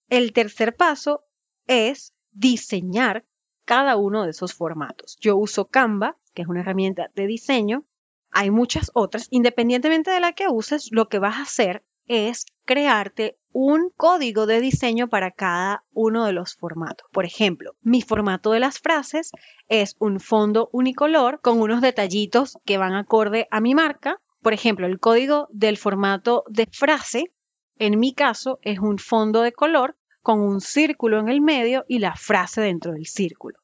El 0.10 0.34
tercer 0.34 0.76
paso 0.76 1.24
es 1.68 2.14
diseñar 2.32 3.26
cada 3.66 3.96
uno 3.96 4.24
de 4.24 4.32
esos 4.32 4.54
formatos. 4.54 5.18
Yo 5.20 5.38
uso 5.38 5.68
Canva, 5.68 6.18
que 6.34 6.42
es 6.42 6.48
una 6.48 6.62
herramienta 6.62 7.12
de 7.16 7.28
diseño. 7.28 7.86
Hay 8.30 8.52
muchas 8.52 8.92
otras. 8.94 9.28
Independientemente 9.30 10.12
de 10.12 10.20
la 10.20 10.34
que 10.34 10.48
uses, 10.50 10.90
lo 10.92 11.08
que 11.08 11.20
vas 11.20 11.38
a 11.38 11.44
hacer 11.44 11.84
es 12.08 12.46
crearte 12.66 13.38
un 13.54 13.90
código 13.96 14.46
de 14.46 14.62
diseño 14.62 15.10
para 15.10 15.32
cada 15.32 15.84
uno 15.94 16.26
de 16.26 16.34
los 16.34 16.56
formatos. 16.56 17.08
Por 17.12 17.26
ejemplo, 17.26 17.76
mi 17.82 18.02
formato 18.02 18.52
de 18.52 18.60
las 18.60 18.80
frases 18.80 19.32
es 19.68 19.96
un 20.00 20.20
fondo 20.20 20.70
unicolor 20.72 21.42
con 21.42 21.60
unos 21.60 21.82
detallitos 21.82 22.58
que 22.66 22.78
van 22.78 22.94
acorde 22.94 23.48
a 23.52 23.60
mi 23.60 23.76
marca. 23.76 24.22
Por 24.42 24.54
ejemplo, 24.54 24.88
el 24.88 25.00
código 25.00 25.48
del 25.52 25.78
formato 25.78 26.44
de 26.48 26.68
frase, 26.72 27.32
en 27.78 28.00
mi 28.00 28.14
caso, 28.14 28.60
es 28.62 28.80
un 28.80 28.98
fondo 28.98 29.42
de 29.42 29.52
color 29.52 29.98
con 30.22 30.40
un 30.40 30.62
círculo 30.62 31.20
en 31.20 31.30
el 31.30 31.42
medio 31.42 31.84
y 31.88 32.00
la 32.00 32.16
frase 32.16 32.62
dentro 32.62 32.94
del 32.94 33.06
círculo. 33.06 33.60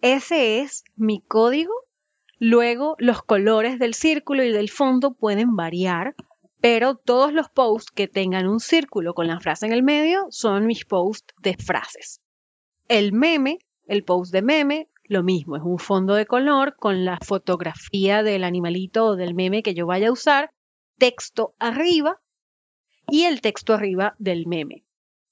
Ese 0.00 0.60
es 0.60 0.84
mi 0.96 1.20
código. 1.20 1.72
Luego, 2.38 2.94
los 2.98 3.22
colores 3.22 3.80
del 3.80 3.94
círculo 3.94 4.44
y 4.44 4.52
del 4.52 4.70
fondo 4.70 5.14
pueden 5.14 5.56
variar 5.56 6.14
pero 6.60 6.96
todos 6.96 7.32
los 7.32 7.48
posts 7.48 7.92
que 7.92 8.08
tengan 8.08 8.48
un 8.48 8.60
círculo 8.60 9.14
con 9.14 9.28
la 9.28 9.40
frase 9.40 9.66
en 9.66 9.72
el 9.72 9.82
medio 9.82 10.26
son 10.30 10.66
mis 10.66 10.84
posts 10.84 11.34
de 11.40 11.54
frases. 11.54 12.20
El 12.88 13.12
meme, 13.12 13.58
el 13.86 14.04
post 14.04 14.32
de 14.32 14.42
meme, 14.42 14.88
lo 15.04 15.22
mismo, 15.22 15.56
es 15.56 15.62
un 15.62 15.78
fondo 15.78 16.14
de 16.14 16.26
color 16.26 16.76
con 16.76 17.04
la 17.04 17.18
fotografía 17.24 18.22
del 18.22 18.44
animalito 18.44 19.06
o 19.06 19.16
del 19.16 19.34
meme 19.34 19.62
que 19.62 19.74
yo 19.74 19.86
vaya 19.86 20.08
a 20.08 20.12
usar, 20.12 20.50
texto 20.98 21.54
arriba 21.58 22.20
y 23.08 23.24
el 23.24 23.40
texto 23.40 23.72
arriba 23.72 24.16
del 24.18 24.46
meme. 24.46 24.84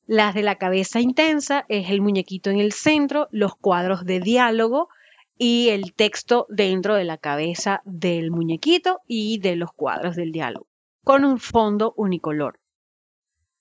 Las 0.07 0.35
de 0.35 0.45
la 0.45 0.57
cabeza 0.57 1.01
intensa 1.01 1.67
es 1.69 1.91
el 1.91 2.01
muñequito 2.01 2.51
en 2.51 2.61
el 2.61 2.73
centro, 2.73 3.27
los 3.33 3.57
cuadros 3.57 4.05
de 4.05 4.21
diálogo 4.21 4.89
y 5.37 5.71
el 5.71 5.93
texto 5.93 6.47
dentro 6.49 6.95
de 6.95 7.05
la 7.05 7.19
cabeza 7.19 7.83
del 7.85 8.31
muñequito 8.31 9.01
y 9.09 9.39
de 9.41 9.57
los 9.57 9.73
cuadros 9.73 10.15
del 10.15 10.31
diálogo 10.31 10.69
con 11.07 11.25
un 11.25 11.39
fondo 11.39 11.95
unicolor. 11.97 12.59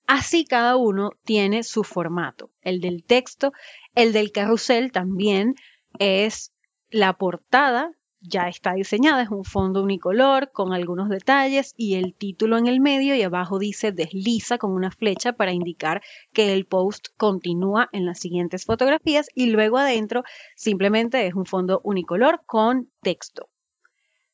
Así 0.08 0.44
cada 0.44 0.74
uno 0.74 1.12
tiene 1.22 1.62
su 1.62 1.84
formato. 1.84 2.50
El 2.60 2.80
del 2.80 3.04
texto, 3.04 3.52
el 3.94 4.12
del 4.12 4.32
carrusel 4.32 4.90
también 4.90 5.54
es 6.00 6.52
la 6.90 7.12
portada, 7.12 7.92
ya 8.20 8.48
está 8.48 8.72
diseñada, 8.72 9.22
es 9.22 9.30
un 9.30 9.44
fondo 9.44 9.84
unicolor 9.84 10.50
con 10.50 10.72
algunos 10.72 11.08
detalles 11.08 11.72
y 11.76 11.94
el 11.94 12.14
título 12.14 12.58
en 12.58 12.66
el 12.66 12.80
medio 12.80 13.14
y 13.14 13.22
abajo 13.22 13.60
dice 13.60 13.92
desliza 13.92 14.58
con 14.58 14.72
una 14.72 14.90
flecha 14.90 15.34
para 15.34 15.52
indicar 15.52 16.02
que 16.32 16.52
el 16.52 16.66
post 16.66 17.10
continúa 17.16 17.88
en 17.92 18.06
las 18.06 18.18
siguientes 18.18 18.64
fotografías 18.64 19.28
y 19.36 19.50
luego 19.50 19.78
adentro 19.78 20.24
simplemente 20.56 21.24
es 21.28 21.34
un 21.34 21.46
fondo 21.46 21.80
unicolor 21.84 22.42
con 22.44 22.90
texto. 23.02 23.48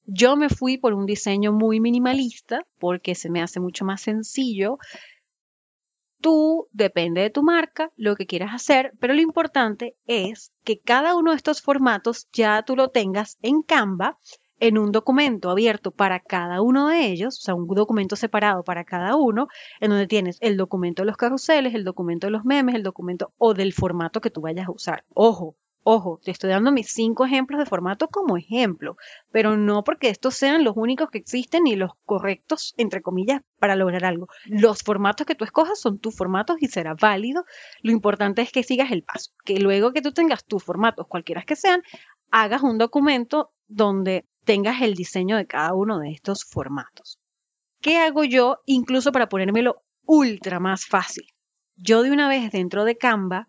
Yo 0.05 0.37
me 0.37 0.49
fui 0.49 0.79
por 0.79 0.95
un 0.95 1.07
diseño 1.07 1.53
muy 1.53 1.81
minimalista 1.81 2.67
porque 2.79 3.15
se 3.15 3.31
me 3.31 3.41
hace 3.41 3.61
mucho 3.61 3.85
más 3.85 4.01
sencillo. 4.01 4.79
Tú, 6.21 6.69
depende 6.73 7.21
de 7.21 7.31
tu 7.31 7.43
marca, 7.43 7.91
lo 7.97 8.15
que 8.15 8.27
quieras 8.27 8.55
hacer, 8.55 8.93
pero 9.01 9.15
lo 9.15 9.21
importante 9.21 9.97
es 10.07 10.53
que 10.65 10.79
cada 10.79 11.17
uno 11.17 11.33
de 11.33 11.37
estos 11.37 11.63
formatos 11.63 12.29
ya 12.33 12.63
tú 12.63 12.77
lo 12.77 12.91
tengas 12.91 13.39
en 13.43 13.63
Canva 13.63 14.19
en 14.63 14.79
un 14.79 14.93
documento 14.93 15.51
abierto 15.51 15.91
para 15.91 16.21
cada 16.21 16.63
uno 16.63 16.87
de 16.87 17.07
ellos, 17.07 17.37
o 17.39 17.43
sea, 17.43 17.55
un 17.57 17.67
documento 17.67 18.15
separado 18.15 18.63
para 18.63 18.85
cada 18.85 19.17
uno, 19.17 19.49
en 19.81 19.91
donde 19.91 20.07
tienes 20.07 20.39
el 20.41 20.57
documento 20.57 21.03
de 21.03 21.07
los 21.07 21.17
carruseles, 21.17 21.75
el 21.75 21.83
documento 21.83 22.29
de 22.29 22.31
los 22.31 22.45
memes, 22.45 22.77
el 22.77 22.85
documento 22.85 23.33
o 23.39 23.55
del 23.55 23.73
formato 23.73 24.21
que 24.21 24.31
tú 24.31 24.41
vayas 24.41 24.69
a 24.69 24.71
usar. 24.71 25.05
Ojo, 25.15 25.57
Ojo, 25.85 26.21
te 26.23 26.31
estoy 26.31 26.51
dando 26.51 26.71
mis 26.71 26.93
cinco 26.93 27.25
ejemplos 27.25 27.59
de 27.59 27.67
formato 27.67 28.07
como 28.07 28.37
ejemplo, 28.37 28.97
pero 29.33 29.57
no 29.57 29.83
porque 29.83 30.11
estos 30.11 30.37
sean 30.37 30.63
los 30.63 30.77
únicos 30.77 31.11
que 31.11 31.19
existen 31.19 31.65
ni 31.65 31.75
los 31.75 31.91
correctos, 32.05 32.73
entre 32.77 33.03
comillas, 33.03 33.43
para 33.59 33.75
lograr 33.75 34.05
algo. 34.05 34.29
Los 34.45 34.83
formatos 34.83 35.27
que 35.27 35.35
tú 35.35 35.45
escojas 35.45 35.81
son 35.81 35.99
tus 35.99 36.17
formatos 36.17 36.57
y 36.61 36.69
será 36.69 36.95
válido. 36.95 37.45
Lo 37.83 37.91
importante 37.91 38.43
es 38.43 38.53
que 38.53 38.63
sigas 38.63 38.93
el 38.93 39.03
paso, 39.03 39.33
que 39.45 39.59
luego 39.59 39.93
que 39.93 40.03
tú 40.03 40.13
tengas 40.13 40.45
tus 40.45 40.63
formatos, 40.63 41.09
cualquiera 41.09 41.43
que 41.43 41.57
sean, 41.57 41.83
hagas 42.31 42.63
un 42.63 42.79
documento 42.79 43.51
donde 43.67 44.25
tengas 44.45 44.83
el 44.83 44.95
diseño 44.95 45.37
de 45.37 45.47
cada 45.47 45.75
uno 45.75 45.99
de 45.99 46.11
estos 46.13 46.45
formatos. 46.45 47.19
¿Qué 47.81 47.99
hago 47.99 48.23
yo 48.23 48.61
incluso 48.67 49.11
para 49.11 49.29
ponérmelo 49.29 49.83
ultra 50.07 50.61
más 50.61 50.87
fácil? 50.87 51.27
Yo 51.75 52.05
de 52.05 52.13
una 52.13 52.29
vez 52.29 52.53
dentro 52.53 52.85
de 52.85 52.97
Canva 52.97 53.49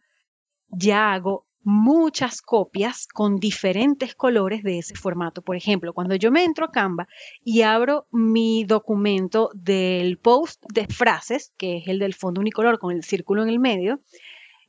ya 0.69 1.13
hago 1.13 1.45
muchas 1.63 2.41
copias 2.41 3.07
con 3.07 3.37
diferentes 3.37 4.15
colores 4.15 4.63
de 4.63 4.79
ese 4.79 4.95
formato. 4.95 5.41
Por 5.41 5.55
ejemplo, 5.55 5.93
cuando 5.93 6.15
yo 6.15 6.31
me 6.31 6.43
entro 6.43 6.65
a 6.65 6.71
Canva 6.71 7.07
y 7.43 7.61
abro 7.61 8.07
mi 8.11 8.65
documento 8.65 9.49
del 9.53 10.17
post 10.17 10.63
de 10.73 10.87
frases, 10.87 11.53
que 11.57 11.77
es 11.77 11.87
el 11.87 11.99
del 11.99 12.13
fondo 12.13 12.41
unicolor 12.41 12.79
con 12.79 12.93
el 12.93 13.03
círculo 13.03 13.43
en 13.43 13.49
el 13.49 13.59
medio, 13.59 14.01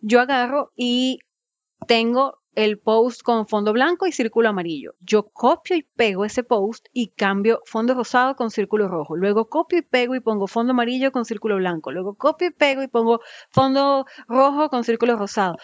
yo 0.00 0.20
agarro 0.20 0.72
y 0.76 1.18
tengo 1.86 2.38
el 2.54 2.78
post 2.78 3.22
con 3.22 3.46
fondo 3.48 3.72
blanco 3.72 4.06
y 4.06 4.12
círculo 4.12 4.48
amarillo. 4.48 4.94
Yo 5.00 5.28
copio 5.30 5.76
y 5.76 5.82
pego 5.82 6.24
ese 6.24 6.44
post 6.44 6.86
y 6.92 7.08
cambio 7.08 7.60
fondo 7.64 7.94
rosado 7.94 8.36
con 8.36 8.50
círculo 8.50 8.88
rojo. 8.88 9.16
Luego 9.16 9.48
copio 9.48 9.78
y 9.78 9.82
pego 9.82 10.14
y 10.14 10.20
pongo 10.20 10.46
fondo 10.46 10.72
amarillo 10.72 11.12
con 11.12 11.24
círculo 11.24 11.56
blanco. 11.56 11.90
Luego 11.90 12.14
copio 12.14 12.48
y 12.48 12.50
pego 12.50 12.82
y 12.82 12.88
pongo 12.88 13.20
fondo 13.50 14.06
rojo 14.28 14.68
con 14.68 14.84
círculo 14.84 15.16
rosado 15.16 15.56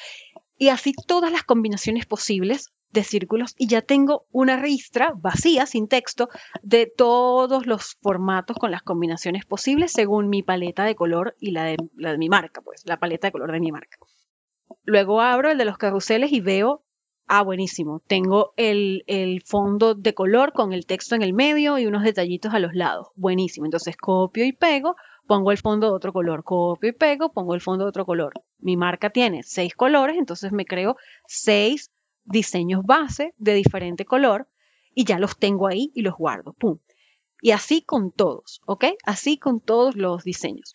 y 0.60 0.68
así 0.68 0.92
todas 0.92 1.32
las 1.32 1.42
combinaciones 1.42 2.04
posibles 2.04 2.70
de 2.90 3.02
círculos 3.02 3.54
y 3.56 3.66
ya 3.66 3.80
tengo 3.80 4.26
una 4.30 4.60
ristra 4.60 5.14
vacía, 5.16 5.64
sin 5.64 5.88
texto, 5.88 6.28
de 6.62 6.84
todos 6.86 7.66
los 7.66 7.96
formatos 8.02 8.58
con 8.58 8.70
las 8.70 8.82
combinaciones 8.82 9.46
posibles 9.46 9.90
según 9.90 10.28
mi 10.28 10.42
paleta 10.42 10.84
de 10.84 10.94
color 10.94 11.34
y 11.40 11.52
la 11.52 11.64
de, 11.64 11.78
la 11.96 12.12
de 12.12 12.18
mi 12.18 12.28
marca, 12.28 12.60
pues 12.60 12.82
la 12.84 12.98
paleta 12.98 13.28
de 13.28 13.32
color 13.32 13.52
de 13.52 13.60
mi 13.60 13.72
marca. 13.72 13.96
Luego 14.84 15.22
abro 15.22 15.50
el 15.50 15.56
de 15.56 15.64
los 15.64 15.78
carruseles 15.78 16.30
y 16.30 16.42
veo, 16.42 16.84
ah, 17.26 17.42
buenísimo, 17.42 18.02
tengo 18.06 18.52
el, 18.58 19.02
el 19.06 19.40
fondo 19.46 19.94
de 19.94 20.12
color 20.12 20.52
con 20.52 20.74
el 20.74 20.84
texto 20.84 21.14
en 21.14 21.22
el 21.22 21.32
medio 21.32 21.78
y 21.78 21.86
unos 21.86 22.02
detallitos 22.02 22.52
a 22.52 22.58
los 22.58 22.74
lados. 22.74 23.08
Buenísimo, 23.14 23.64
entonces 23.64 23.96
copio 23.96 24.44
y 24.44 24.52
pego 24.52 24.94
pongo 25.30 25.52
el 25.52 25.58
fondo 25.58 25.86
de 25.86 25.92
otro 25.92 26.12
color, 26.12 26.42
copio 26.42 26.90
y 26.90 26.92
pego, 26.92 27.30
pongo 27.30 27.54
el 27.54 27.60
fondo 27.60 27.84
de 27.84 27.90
otro 27.90 28.04
color. 28.04 28.32
Mi 28.58 28.76
marca 28.76 29.10
tiene 29.10 29.44
seis 29.44 29.76
colores, 29.76 30.16
entonces 30.18 30.50
me 30.50 30.64
creo 30.64 30.96
seis 31.28 31.92
diseños 32.24 32.82
base 32.84 33.32
de 33.38 33.54
diferente 33.54 34.04
color 34.04 34.48
y 34.92 35.04
ya 35.04 35.20
los 35.20 35.38
tengo 35.38 35.68
ahí 35.68 35.92
y 35.94 36.02
los 36.02 36.16
guardo. 36.16 36.52
¡Pum! 36.54 36.78
Y 37.40 37.52
así 37.52 37.80
con 37.80 38.10
todos, 38.10 38.60
¿ok? 38.66 38.86
Así 39.04 39.38
con 39.38 39.60
todos 39.60 39.94
los 39.94 40.24
diseños. 40.24 40.72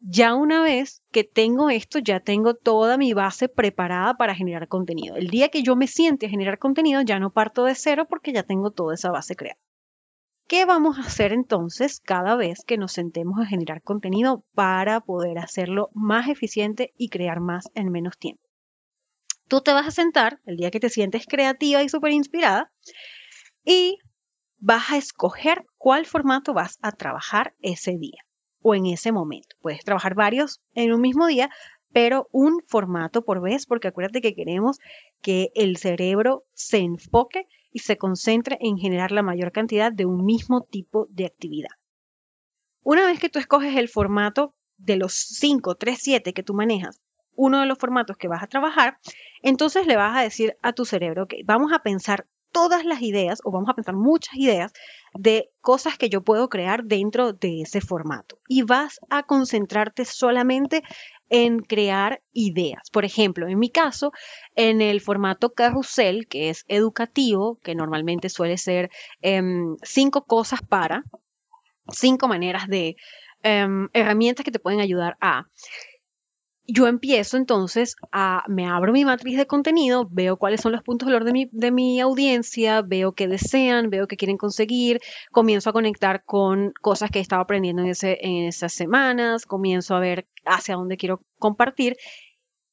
Ya 0.00 0.34
una 0.34 0.64
vez 0.64 1.04
que 1.12 1.22
tengo 1.22 1.70
esto, 1.70 2.00
ya 2.00 2.18
tengo 2.18 2.54
toda 2.54 2.98
mi 2.98 3.12
base 3.12 3.48
preparada 3.48 4.16
para 4.16 4.34
generar 4.34 4.66
contenido. 4.66 5.14
El 5.14 5.28
día 5.28 5.50
que 5.50 5.62
yo 5.62 5.76
me 5.76 5.86
siente 5.86 6.26
a 6.26 6.30
generar 6.30 6.58
contenido, 6.58 7.00
ya 7.02 7.20
no 7.20 7.30
parto 7.30 7.62
de 7.62 7.76
cero 7.76 8.08
porque 8.10 8.32
ya 8.32 8.42
tengo 8.42 8.72
toda 8.72 8.94
esa 8.94 9.12
base 9.12 9.36
creada. 9.36 9.60
¿Qué 10.52 10.66
vamos 10.66 10.98
a 10.98 11.00
hacer 11.00 11.32
entonces 11.32 12.02
cada 12.04 12.36
vez 12.36 12.62
que 12.66 12.76
nos 12.76 12.92
sentemos 12.92 13.40
a 13.40 13.46
generar 13.46 13.80
contenido 13.80 14.44
para 14.52 15.00
poder 15.00 15.38
hacerlo 15.38 15.88
más 15.94 16.28
eficiente 16.28 16.92
y 16.98 17.08
crear 17.08 17.40
más 17.40 17.70
en 17.74 17.90
menos 17.90 18.18
tiempo? 18.18 18.42
Tú 19.48 19.62
te 19.62 19.72
vas 19.72 19.86
a 19.86 19.90
sentar 19.90 20.40
el 20.44 20.58
día 20.58 20.70
que 20.70 20.78
te 20.78 20.90
sientes 20.90 21.24
creativa 21.24 21.82
y 21.82 21.88
súper 21.88 22.12
inspirada 22.12 22.70
y 23.64 23.96
vas 24.58 24.90
a 24.90 24.98
escoger 24.98 25.64
cuál 25.78 26.04
formato 26.04 26.52
vas 26.52 26.78
a 26.82 26.92
trabajar 26.92 27.54
ese 27.62 27.96
día 27.96 28.20
o 28.60 28.74
en 28.74 28.84
ese 28.84 29.10
momento. 29.10 29.56
Puedes 29.62 29.82
trabajar 29.84 30.14
varios 30.14 30.60
en 30.74 30.92
un 30.92 31.00
mismo 31.00 31.28
día, 31.28 31.48
pero 31.92 32.28
un 32.32 32.62
formato 32.66 33.24
por 33.24 33.40
vez, 33.40 33.66
porque 33.66 33.88
acuérdate 33.88 34.20
que 34.20 34.34
queremos 34.34 34.78
que 35.20 35.50
el 35.54 35.76
cerebro 35.76 36.44
se 36.54 36.78
enfoque 36.78 37.46
y 37.70 37.80
se 37.80 37.96
concentre 37.96 38.58
en 38.60 38.76
generar 38.76 39.12
la 39.12 39.22
mayor 39.22 39.52
cantidad 39.52 39.92
de 39.92 40.06
un 40.06 40.24
mismo 40.24 40.62
tipo 40.62 41.06
de 41.10 41.26
actividad. 41.26 41.70
Una 42.82 43.06
vez 43.06 43.20
que 43.20 43.28
tú 43.28 43.38
escoges 43.38 43.76
el 43.76 43.88
formato 43.88 44.54
de 44.76 44.96
los 44.96 45.14
5, 45.14 45.76
3, 45.76 45.98
7 46.00 46.32
que 46.32 46.42
tú 46.42 46.54
manejas, 46.54 47.00
uno 47.34 47.60
de 47.60 47.66
los 47.66 47.78
formatos 47.78 48.16
que 48.16 48.28
vas 48.28 48.42
a 48.42 48.48
trabajar, 48.48 48.98
entonces 49.42 49.86
le 49.86 49.96
vas 49.96 50.16
a 50.16 50.22
decir 50.22 50.56
a 50.62 50.72
tu 50.72 50.84
cerebro, 50.84 51.24
ok, 51.24 51.34
vamos 51.44 51.72
a 51.72 51.78
pensar 51.78 52.26
todas 52.52 52.84
las 52.84 53.00
ideas 53.00 53.40
o 53.44 53.50
vamos 53.50 53.70
a 53.70 53.74
pensar 53.74 53.96
muchas 53.96 54.36
ideas 54.36 54.72
de 55.14 55.50
cosas 55.60 55.96
que 55.96 56.10
yo 56.10 56.22
puedo 56.22 56.48
crear 56.48 56.84
dentro 56.84 57.32
de 57.32 57.62
ese 57.62 57.80
formato. 57.80 58.38
Y 58.46 58.62
vas 58.62 59.00
a 59.08 59.22
concentrarte 59.22 60.04
solamente 60.04 60.82
en 61.32 61.60
crear 61.60 62.22
ideas. 62.34 62.90
Por 62.92 63.06
ejemplo, 63.06 63.48
en 63.48 63.58
mi 63.58 63.70
caso, 63.70 64.12
en 64.54 64.82
el 64.82 65.00
formato 65.00 65.54
carrusel, 65.54 66.28
que 66.28 66.50
es 66.50 66.66
educativo, 66.68 67.58
que 67.62 67.74
normalmente 67.74 68.28
suele 68.28 68.58
ser 68.58 68.90
em, 69.22 69.74
cinco 69.82 70.26
cosas 70.26 70.60
para, 70.60 71.04
cinco 71.88 72.28
maneras 72.28 72.68
de 72.68 72.96
em, 73.42 73.88
herramientas 73.94 74.44
que 74.44 74.50
te 74.50 74.58
pueden 74.58 74.80
ayudar 74.80 75.16
a 75.22 75.46
yo 76.66 76.86
empiezo 76.86 77.36
entonces 77.36 77.96
a, 78.12 78.44
me 78.48 78.66
abro 78.66 78.92
mi 78.92 79.04
matriz 79.04 79.36
de 79.36 79.46
contenido, 79.46 80.08
veo 80.10 80.36
cuáles 80.36 80.60
son 80.60 80.72
los 80.72 80.82
puntos 80.82 81.06
de 81.06 81.14
valor 81.14 81.26
de 81.26 81.32
mi, 81.32 81.48
de 81.50 81.70
mi 81.72 82.00
audiencia, 82.00 82.82
veo 82.82 83.12
qué 83.12 83.26
desean, 83.26 83.90
veo 83.90 84.06
qué 84.06 84.16
quieren 84.16 84.36
conseguir, 84.36 85.00
comienzo 85.32 85.70
a 85.70 85.72
conectar 85.72 86.24
con 86.24 86.72
cosas 86.80 87.10
que 87.10 87.18
he 87.18 87.22
estado 87.22 87.42
aprendiendo 87.42 87.82
en, 87.82 87.88
ese, 87.88 88.18
en 88.20 88.44
esas 88.44 88.72
semanas, 88.72 89.44
comienzo 89.44 89.96
a 89.96 90.00
ver 90.00 90.28
hacia 90.44 90.76
dónde 90.76 90.96
quiero 90.96 91.22
compartir, 91.38 91.96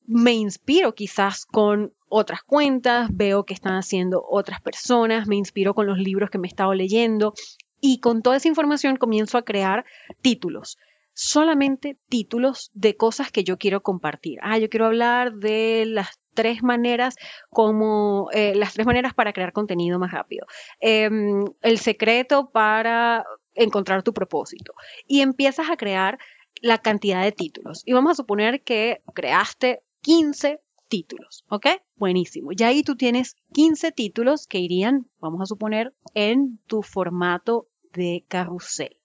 me 0.06 0.34
inspiro 0.34 0.94
quizás 0.94 1.46
con 1.46 1.94
otras 2.08 2.42
cuentas, 2.44 3.10
veo 3.12 3.44
qué 3.44 3.54
están 3.54 3.74
haciendo 3.74 4.24
otras 4.28 4.62
personas, 4.62 5.28
me 5.28 5.36
inspiro 5.36 5.74
con 5.74 5.88
los 5.88 5.98
libros 5.98 6.30
que 6.30 6.38
me 6.38 6.48
he 6.48 6.50
estado 6.50 6.74
leyendo 6.74 7.34
y 7.82 8.00
con 8.00 8.22
toda 8.22 8.38
esa 8.38 8.48
información 8.48 8.98
comienzo 8.98 9.38
a 9.38 9.44
crear 9.44 9.86
títulos 10.22 10.78
solamente 11.20 11.98
títulos 12.08 12.72
de 12.74 12.96
cosas 12.96 13.30
que 13.30 13.44
yo 13.44 13.58
quiero 13.58 13.82
compartir. 13.84 14.40
Ah, 14.42 14.58
yo 14.58 14.70
quiero 14.70 14.86
hablar 14.86 15.34
de 15.34 15.84
las 15.86 16.18
tres 16.34 16.64
maneras 16.64 17.16
como 17.50 18.30
eh, 18.32 18.56
las 18.56 18.74
tres 18.74 18.88
maneras 18.88 19.14
para 19.14 19.34
crear 19.34 19.52
contenido 19.52 20.00
más 20.00 20.14
rápido. 20.14 20.46
Em, 20.80 21.44
el 21.62 21.78
secreto 21.78 22.52
para 22.52 23.26
encontrar 23.54 24.02
tu 24.02 24.14
propósito. 24.14 24.74
Y 25.08 25.20
empiezas 25.20 25.70
a 25.70 25.76
crear 25.76 26.20
la 26.62 26.78
cantidad 26.78 27.22
de 27.22 27.34
títulos. 27.34 27.84
Y 27.86 27.92
vamos 27.92 28.14
a 28.14 28.16
suponer 28.16 28.64
que 28.64 29.02
creaste 29.14 29.84
15 30.04 30.62
títulos, 30.88 31.44
¿ok? 31.50 31.68
Buenísimo. 31.98 32.54
Ya 32.54 32.68
ahí 32.68 32.82
tú 32.82 32.96
tienes 32.96 33.36
15 33.52 33.92
títulos 33.92 34.48
que 34.48 34.60
irían, 34.60 35.10
vamos 35.20 35.42
a 35.42 35.48
suponer, 35.48 35.94
en 36.14 36.62
tu 36.66 36.82
formato 36.82 37.68
de 37.92 38.24
carrusel. 38.30 38.99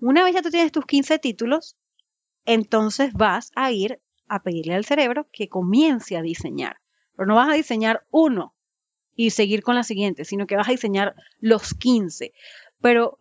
Una 0.00 0.24
vez 0.24 0.34
ya 0.34 0.42
tú 0.42 0.50
tienes 0.50 0.72
tus 0.72 0.86
15 0.86 1.18
títulos, 1.18 1.76
entonces 2.44 3.12
vas 3.12 3.50
a 3.56 3.72
ir 3.72 4.00
a 4.28 4.42
pedirle 4.42 4.74
al 4.74 4.84
cerebro 4.84 5.28
que 5.32 5.48
comience 5.48 6.16
a 6.16 6.22
diseñar. 6.22 6.76
Pero 7.16 7.26
no 7.26 7.34
vas 7.34 7.48
a 7.48 7.54
diseñar 7.54 8.06
uno 8.10 8.54
y 9.14 9.30
seguir 9.30 9.62
con 9.62 9.74
la 9.74 9.82
siguiente, 9.82 10.24
sino 10.24 10.46
que 10.46 10.56
vas 10.56 10.68
a 10.68 10.72
diseñar 10.72 11.14
los 11.40 11.74
15. 11.74 12.32
Pero 12.80 13.18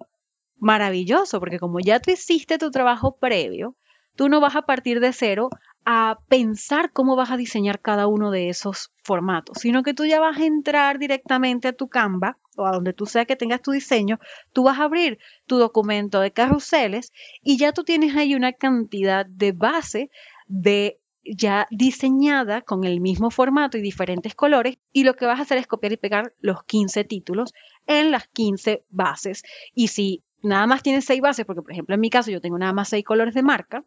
maravilloso, 0.57 1.39
porque 1.39 1.59
como 1.59 1.79
ya 1.79 1.99
tú 1.99 2.11
hiciste 2.11 2.57
tu 2.57 2.69
trabajo 2.69 3.17
previo, 3.17 3.75
tú 4.15 4.29
no 4.29 4.39
vas 4.39 4.55
a 4.55 4.63
partir 4.63 4.99
de 4.99 5.13
cero 5.13 5.49
a 5.85 6.19
pensar 6.27 6.91
cómo 6.91 7.15
vas 7.15 7.31
a 7.31 7.37
diseñar 7.37 7.79
cada 7.81 8.07
uno 8.07 8.29
de 8.29 8.49
esos 8.49 8.91
formatos, 9.03 9.59
sino 9.59 9.83
que 9.83 9.93
tú 9.93 10.05
ya 10.05 10.19
vas 10.19 10.37
a 10.37 10.45
entrar 10.45 10.99
directamente 10.99 11.69
a 11.69 11.73
tu 11.73 11.87
Canva 11.87 12.37
o 12.57 12.65
a 12.65 12.71
donde 12.71 12.93
tú 12.93 13.05
sea 13.05 13.25
que 13.25 13.35
tengas 13.35 13.61
tu 13.61 13.71
diseño, 13.71 14.19
tú 14.51 14.63
vas 14.63 14.79
a 14.79 14.83
abrir 14.83 15.19
tu 15.45 15.57
documento 15.57 16.19
de 16.19 16.31
carruseles 16.31 17.13
y 17.41 17.57
ya 17.57 17.71
tú 17.71 17.83
tienes 17.83 18.15
ahí 18.15 18.35
una 18.35 18.53
cantidad 18.53 19.25
de 19.25 19.51
base 19.51 20.09
de 20.47 20.99
ya 21.23 21.67
diseñada 21.71 22.61
con 22.61 22.83
el 22.85 23.01
mismo 23.01 23.29
formato 23.31 23.77
y 23.77 23.81
diferentes 23.81 24.33
colores 24.33 24.77
y 24.93 25.03
lo 25.03 25.15
que 25.15 25.25
vas 25.25 25.39
a 25.39 25.43
hacer 25.43 25.57
es 25.57 25.67
copiar 25.67 25.91
y 25.91 25.97
pegar 25.97 26.33
los 26.39 26.63
15 26.63 27.03
títulos 27.03 27.53
en 27.85 28.11
las 28.11 28.27
15 28.29 28.85
bases. 28.89 29.43
Y 29.73 29.89
si 29.89 30.23
nada 30.41 30.67
más 30.67 30.83
tienes 30.83 31.05
6 31.05 31.21
bases, 31.21 31.45
porque 31.45 31.61
por 31.61 31.71
ejemplo 31.71 31.95
en 31.95 32.01
mi 32.01 32.09
caso 32.09 32.31
yo 32.31 32.41
tengo 32.41 32.57
nada 32.57 32.73
más 32.73 32.89
6 32.89 33.03
colores 33.03 33.33
de 33.33 33.43
marca, 33.43 33.83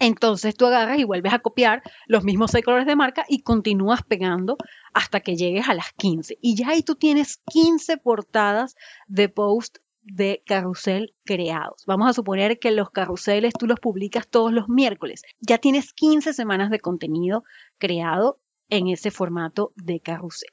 entonces 0.00 0.54
tú 0.54 0.66
agarras 0.66 0.98
y 0.98 1.04
vuelves 1.04 1.32
a 1.32 1.40
copiar 1.40 1.82
los 2.06 2.24
mismos 2.24 2.50
seis 2.50 2.64
colores 2.64 2.86
de 2.86 2.96
marca 2.96 3.24
y 3.28 3.42
continúas 3.42 4.02
pegando 4.02 4.56
hasta 4.94 5.20
que 5.20 5.36
llegues 5.36 5.68
a 5.68 5.74
las 5.74 5.92
15. 5.92 6.38
Y 6.40 6.56
ya 6.56 6.70
ahí 6.70 6.82
tú 6.82 6.94
tienes 6.94 7.38
15 7.46 7.96
portadas 7.98 8.74
de 9.06 9.28
post 9.28 9.78
de 10.02 10.42
carrusel 10.46 11.14
creados. 11.24 11.84
Vamos 11.86 12.08
a 12.08 12.12
suponer 12.12 12.58
que 12.58 12.70
los 12.70 12.90
carruseles 12.90 13.52
tú 13.58 13.66
los 13.66 13.80
publicas 13.80 14.26
todos 14.28 14.52
los 14.52 14.68
miércoles. 14.68 15.22
Ya 15.40 15.58
tienes 15.58 15.92
15 15.92 16.32
semanas 16.32 16.70
de 16.70 16.80
contenido 16.80 17.44
creado 17.78 18.40
en 18.68 18.88
ese 18.88 19.10
formato 19.10 19.72
de 19.76 20.00
carrusel. 20.00 20.50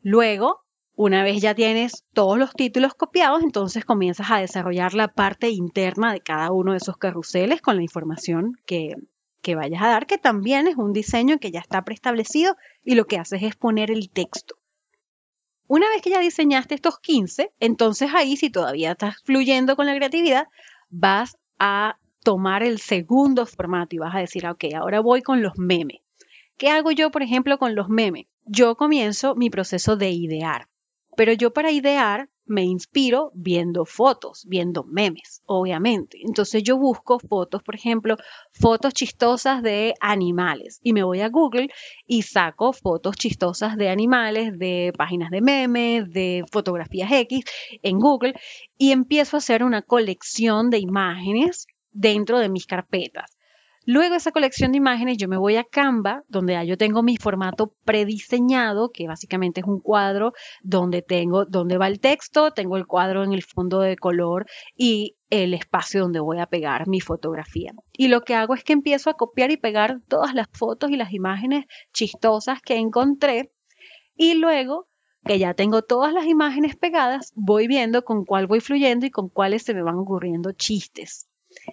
Luego 0.00 0.64
una 1.02 1.24
vez 1.24 1.40
ya 1.42 1.54
tienes 1.54 2.04
todos 2.12 2.38
los 2.38 2.52
títulos 2.52 2.94
copiados, 2.94 3.42
entonces 3.42 3.84
comienzas 3.84 4.30
a 4.30 4.38
desarrollar 4.38 4.94
la 4.94 5.08
parte 5.08 5.50
interna 5.50 6.12
de 6.12 6.20
cada 6.20 6.52
uno 6.52 6.72
de 6.72 6.78
esos 6.78 6.96
carruseles 6.96 7.60
con 7.60 7.76
la 7.76 7.82
información 7.82 8.52
que, 8.66 8.94
que 9.40 9.56
vayas 9.56 9.82
a 9.82 9.88
dar, 9.88 10.06
que 10.06 10.18
también 10.18 10.68
es 10.68 10.76
un 10.76 10.92
diseño 10.92 11.38
que 11.38 11.50
ya 11.50 11.58
está 11.58 11.82
preestablecido 11.82 12.56
y 12.84 12.94
lo 12.94 13.06
que 13.06 13.18
haces 13.18 13.42
es 13.42 13.56
poner 13.56 13.90
el 13.90 14.10
texto. 14.10 14.54
Una 15.66 15.88
vez 15.88 16.02
que 16.02 16.10
ya 16.10 16.20
diseñaste 16.20 16.76
estos 16.76 17.00
15, 17.00 17.52
entonces 17.58 18.10
ahí 18.14 18.36
si 18.36 18.50
todavía 18.50 18.92
estás 18.92 19.16
fluyendo 19.24 19.74
con 19.74 19.86
la 19.86 19.96
creatividad, 19.96 20.46
vas 20.88 21.36
a 21.58 21.98
tomar 22.22 22.62
el 22.62 22.78
segundo 22.78 23.46
formato 23.46 23.96
y 23.96 23.98
vas 23.98 24.14
a 24.14 24.20
decir, 24.20 24.46
ok, 24.46 24.64
ahora 24.76 25.00
voy 25.00 25.22
con 25.22 25.42
los 25.42 25.58
memes. 25.58 26.00
¿Qué 26.58 26.68
hago 26.68 26.92
yo, 26.92 27.10
por 27.10 27.22
ejemplo, 27.22 27.58
con 27.58 27.74
los 27.74 27.88
memes? 27.88 28.26
Yo 28.44 28.76
comienzo 28.76 29.34
mi 29.34 29.50
proceso 29.50 29.96
de 29.96 30.10
idear. 30.10 30.68
Pero 31.16 31.32
yo 31.32 31.52
para 31.52 31.70
idear 31.70 32.28
me 32.44 32.64
inspiro 32.64 33.30
viendo 33.34 33.84
fotos, 33.84 34.44
viendo 34.48 34.84
memes, 34.84 35.42
obviamente. 35.46 36.18
Entonces 36.22 36.62
yo 36.62 36.76
busco 36.76 37.18
fotos, 37.18 37.62
por 37.62 37.74
ejemplo, 37.74 38.16
fotos 38.52 38.94
chistosas 38.94 39.62
de 39.62 39.94
animales 40.00 40.80
y 40.82 40.92
me 40.92 41.04
voy 41.04 41.20
a 41.20 41.28
Google 41.28 41.68
y 42.06 42.22
saco 42.22 42.72
fotos 42.72 43.16
chistosas 43.16 43.76
de 43.76 43.88
animales, 43.88 44.58
de 44.58 44.92
páginas 44.96 45.30
de 45.30 45.40
memes, 45.40 46.10
de 46.10 46.44
fotografías 46.50 47.10
X 47.12 47.44
en 47.82 47.98
Google 47.98 48.34
y 48.76 48.92
empiezo 48.92 49.36
a 49.36 49.38
hacer 49.38 49.62
una 49.62 49.82
colección 49.82 50.70
de 50.70 50.78
imágenes 50.78 51.66
dentro 51.92 52.38
de 52.38 52.48
mis 52.48 52.66
carpetas. 52.66 53.36
Luego 53.84 54.14
esa 54.14 54.30
colección 54.30 54.70
de 54.70 54.78
imágenes 54.78 55.18
yo 55.18 55.26
me 55.26 55.36
voy 55.36 55.56
a 55.56 55.64
Canva, 55.64 56.22
donde 56.28 56.52
ya 56.52 56.62
yo 56.62 56.76
tengo 56.76 57.02
mi 57.02 57.16
formato 57.16 57.74
prediseñado, 57.84 58.90
que 58.90 59.08
básicamente 59.08 59.60
es 59.60 59.66
un 59.66 59.80
cuadro 59.80 60.32
donde 60.62 61.02
tengo 61.02 61.46
donde 61.46 61.78
va 61.78 61.88
el 61.88 61.98
texto, 61.98 62.52
tengo 62.52 62.76
el 62.76 62.86
cuadro 62.86 63.24
en 63.24 63.32
el 63.32 63.42
fondo 63.42 63.80
de 63.80 63.96
color 63.96 64.46
y 64.76 65.16
el 65.30 65.52
espacio 65.52 66.02
donde 66.02 66.20
voy 66.20 66.38
a 66.38 66.46
pegar 66.46 66.86
mi 66.86 67.00
fotografía. 67.00 67.72
Y 67.92 68.06
lo 68.06 68.20
que 68.20 68.36
hago 68.36 68.54
es 68.54 68.62
que 68.62 68.72
empiezo 68.72 69.10
a 69.10 69.14
copiar 69.14 69.50
y 69.50 69.56
pegar 69.56 70.00
todas 70.06 70.32
las 70.34 70.46
fotos 70.52 70.90
y 70.90 70.96
las 70.96 71.12
imágenes 71.12 71.64
chistosas 71.92 72.60
que 72.62 72.76
encontré 72.76 73.50
y 74.14 74.34
luego 74.34 74.88
que 75.24 75.38
ya 75.38 75.54
tengo 75.54 75.82
todas 75.82 76.12
las 76.12 76.26
imágenes 76.26 76.76
pegadas, 76.76 77.32
voy 77.34 77.66
viendo 77.66 78.04
con 78.04 78.24
cuál 78.24 78.46
voy 78.46 78.60
fluyendo 78.60 79.06
y 79.06 79.10
con 79.10 79.28
cuáles 79.28 79.62
se 79.62 79.74
me 79.74 79.82
van 79.82 79.96
ocurriendo 79.96 80.52
chistes. 80.52 81.28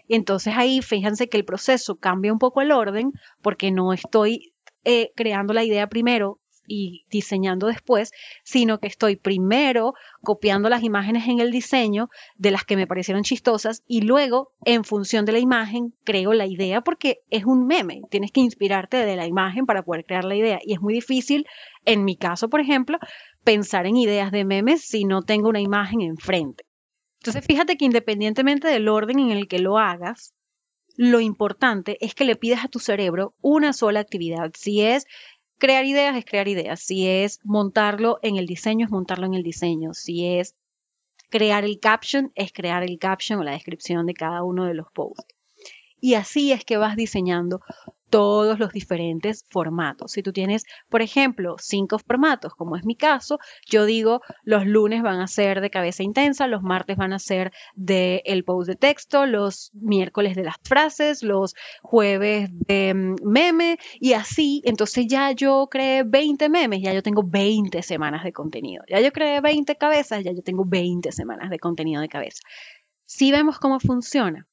Entonces 0.08 0.54
ahí 0.56 0.82
fíjense 0.82 1.30
que 1.30 1.38
el 1.38 1.46
proceso 1.46 1.96
cambia 1.96 2.34
un 2.34 2.39
poco 2.39 2.62
el 2.62 2.72
orden 2.72 3.12
porque 3.42 3.72
no 3.72 3.94
estoy 3.94 4.54
eh, 4.84 5.12
creando 5.15 5.54
la 5.54 5.63
idea 5.63 5.88
primero 5.88 6.39
y 6.70 7.06
diseñando 7.10 7.68
después, 7.68 8.12
sino 8.44 8.80
que 8.80 8.88
estoy 8.88 9.15
primero 9.15 9.94
copiando 10.22 10.70
las 10.70 10.84
imágenes 10.84 11.28
en 11.28 11.39
el 11.39 11.52
diseño 11.52 12.10
de 12.38 12.52
las 12.52 12.63
que 12.63 12.78
me 12.78 12.88
parecieron 12.88 13.24
chistosas 13.24 13.84
y 13.88 14.02
luego, 14.02 14.52
en 14.63 14.84
función 14.84 15.26
de 15.26 15.34
la 15.34 15.39
imagen, 15.39 15.94
creo 16.06 16.34
la 16.34 16.46
idea 16.46 16.82
porque 16.82 17.22
es 17.30 17.46
un 17.46 17.65
meme. 17.65 18.02
Tienes 18.10 18.32
que 18.32 18.42
inspirarte 18.42 18.98
de 18.98 19.15
la 19.15 19.26
imagen 19.26 19.65
para 19.65 19.84
poder 19.84 20.06
crear 20.06 20.24
la 20.24 20.36
idea. 20.36 20.60
Y 20.63 20.74
es 20.74 20.82
muy 20.82 20.94
difícil, 20.94 21.46
en 21.86 22.06
mi 22.06 22.15
caso, 22.15 22.50
por 22.50 22.62
ejemplo, 22.62 23.00
pensar 23.44 23.88
en 23.88 23.98
ideas 23.98 24.32
de 24.32 24.46
memes 24.46 24.84
si 24.84 25.06
no 25.06 25.24
tengo 25.24 25.50
una 25.50 25.62
imagen 25.62 26.02
enfrente. 26.02 26.69
Entonces, 27.22 27.46
fíjate 27.46 27.78
que 27.78 27.86
independientemente 27.86 28.68
del 28.68 28.88
orden 28.88 29.20
en 29.20 29.32
el 29.32 29.48
que 29.48 29.60
lo 29.60 29.78
hagas, 29.78 30.34
lo 30.96 31.20
importante 31.20 31.98
es 32.02 32.16
que 32.16 32.26
le 32.26 32.36
pidas 32.36 32.64
a 32.64 32.68
tu 32.70 32.80
cerebro 32.80 33.34
una 33.42 33.74
sola 33.74 34.00
actividad. 34.00 34.52
Si 34.56 34.82
es 34.82 35.06
crear 35.58 35.86
ideas, 35.86 36.16
es 36.16 36.26
crear 36.26 36.48
ideas. 36.48 36.80
Si 36.80 37.08
es 37.08 37.40
montarlo 37.44 38.20
en 38.22 38.38
el 38.38 38.46
diseño, 38.46 38.86
es 38.86 38.92
montarlo 38.92 39.26
en 39.26 39.34
el 39.34 39.44
diseño. 39.44 39.94
Si 39.94 40.26
es 40.26 40.56
crear 41.30 41.64
el 41.64 41.80
caption, 41.80 42.32
es 42.36 42.52
crear 42.52 42.84
el 42.84 42.98
caption 43.00 43.40
o 43.40 43.44
la 43.44 43.52
descripción 43.52 44.06
de 44.06 44.14
cada 44.14 44.44
uno 44.44 44.66
de 44.66 44.74
los 44.74 44.88
posts. 44.92 45.26
Y 46.02 46.14
así 46.14 46.52
es 46.52 46.64
que 46.64 46.78
vas 46.78 46.96
diseñando 46.96 47.62
todos 48.10 48.60
los 48.60 48.72
diferentes 48.72 49.45
formatos. 49.50 50.12
Si 50.12 50.24
tú 50.24 50.34
tienes, 50.34 50.63
por 50.89 51.02
ejemplo, 51.02 51.56
cinco 51.60 52.00
formatos, 52.00 52.54
como 52.56 52.76
es 52.76 52.86
mi 52.86 52.95
caso, 52.95 53.39
yo 53.69 53.86
digo 53.86 54.22
los 54.43 54.65
lunes 54.65 55.02
van 55.02 55.19
a 55.19 55.28
ser 55.28 55.62
de 55.62 55.69
cabeza 55.69 56.04
intensa, 56.04 56.48
los 56.48 56.62
martes 56.62 56.98
van 56.98 57.13
a 57.13 57.19
ser 57.19 57.52
de 57.76 58.22
el 58.26 58.43
post 58.43 58.67
de 58.67 58.76
texto, 58.76 59.26
los 59.26 59.72
miércoles 59.74 60.36
de 60.36 60.43
las 60.43 60.56
frases, 60.63 61.24
los 61.24 61.56
jueves 61.82 62.50
de 62.52 62.93
mm, 62.93 63.15
meme 63.24 63.78
y 64.00 64.13
así. 64.13 64.62
Entonces 64.65 65.08
ya 65.08 65.32
yo 65.32 65.67
creé 65.69 66.04
20 66.04 66.50
memes, 66.50 66.82
ya 66.82 66.93
yo 66.93 67.04
tengo 67.04 67.24
20 67.24 67.82
semanas 67.84 68.24
de 68.24 68.34
contenido. 68.34 68.84
Ya 68.89 69.00
yo 69.00 69.12
creé 69.12 69.41
20 69.41 69.76
cabezas, 69.76 70.24
ya 70.24 70.32
yo 70.32 70.41
tengo 70.41 70.65
20 70.65 71.12
semanas 71.12 71.50
de 71.50 71.60
contenido 71.60 72.02
de 72.02 72.10
cabeza. 72.10 72.41
Si 73.06 73.32
vemos 73.32 73.58
cómo 73.60 73.80
funciona, 73.80 74.48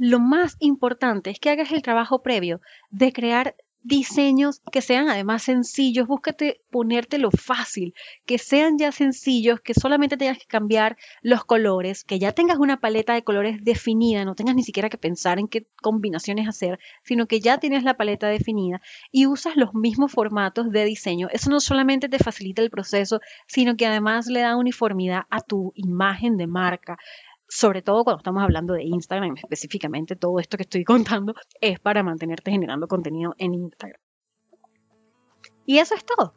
lo 0.00 0.18
más 0.18 0.56
importante 0.60 1.28
es 1.28 1.38
que 1.38 1.50
hagas 1.50 1.72
el 1.72 1.82
trabajo 1.82 2.22
previo 2.22 2.62
de 2.90 3.12
crear 3.12 3.54
diseños 3.82 4.62
que 4.72 4.80
sean 4.80 5.10
además 5.10 5.42
sencillos, 5.42 6.06
búscate 6.06 6.62
ponértelo 6.70 7.30
fácil, 7.30 7.94
que 8.24 8.38
sean 8.38 8.78
ya 8.78 8.92
sencillos, 8.92 9.60
que 9.60 9.74
solamente 9.74 10.16
tengas 10.16 10.38
que 10.38 10.46
cambiar 10.46 10.96
los 11.20 11.44
colores, 11.44 12.04
que 12.04 12.18
ya 12.18 12.32
tengas 12.32 12.56
una 12.56 12.80
paleta 12.80 13.12
de 13.12 13.24
colores 13.24 13.58
definida, 13.62 14.24
no 14.24 14.34
tengas 14.34 14.54
ni 14.54 14.62
siquiera 14.62 14.88
que 14.88 14.96
pensar 14.96 15.38
en 15.38 15.48
qué 15.48 15.66
combinaciones 15.82 16.48
hacer, 16.48 16.78
sino 17.02 17.26
que 17.26 17.40
ya 17.40 17.58
tienes 17.58 17.84
la 17.84 17.98
paleta 17.98 18.28
definida 18.28 18.80
y 19.12 19.26
usas 19.26 19.56
los 19.56 19.74
mismos 19.74 20.12
formatos 20.12 20.70
de 20.70 20.86
diseño. 20.86 21.28
Eso 21.30 21.50
no 21.50 21.60
solamente 21.60 22.08
te 22.08 22.18
facilita 22.18 22.62
el 22.62 22.70
proceso, 22.70 23.20
sino 23.46 23.76
que 23.76 23.84
además 23.84 24.28
le 24.28 24.40
da 24.40 24.56
uniformidad 24.56 25.24
a 25.28 25.42
tu 25.42 25.72
imagen 25.74 26.38
de 26.38 26.46
marca 26.46 26.96
sobre 27.50 27.82
todo 27.82 28.04
cuando 28.04 28.18
estamos 28.18 28.42
hablando 28.42 28.74
de 28.74 28.84
Instagram 28.84 29.34
específicamente, 29.36 30.16
todo 30.16 30.38
esto 30.38 30.56
que 30.56 30.62
estoy 30.62 30.84
contando 30.84 31.34
es 31.60 31.78
para 31.80 32.02
mantenerte 32.02 32.50
generando 32.50 32.86
contenido 32.86 33.34
en 33.38 33.54
Instagram. 33.54 34.00
Y 35.66 35.78
eso 35.78 35.94
es 35.94 36.04
todo. 36.04 36.34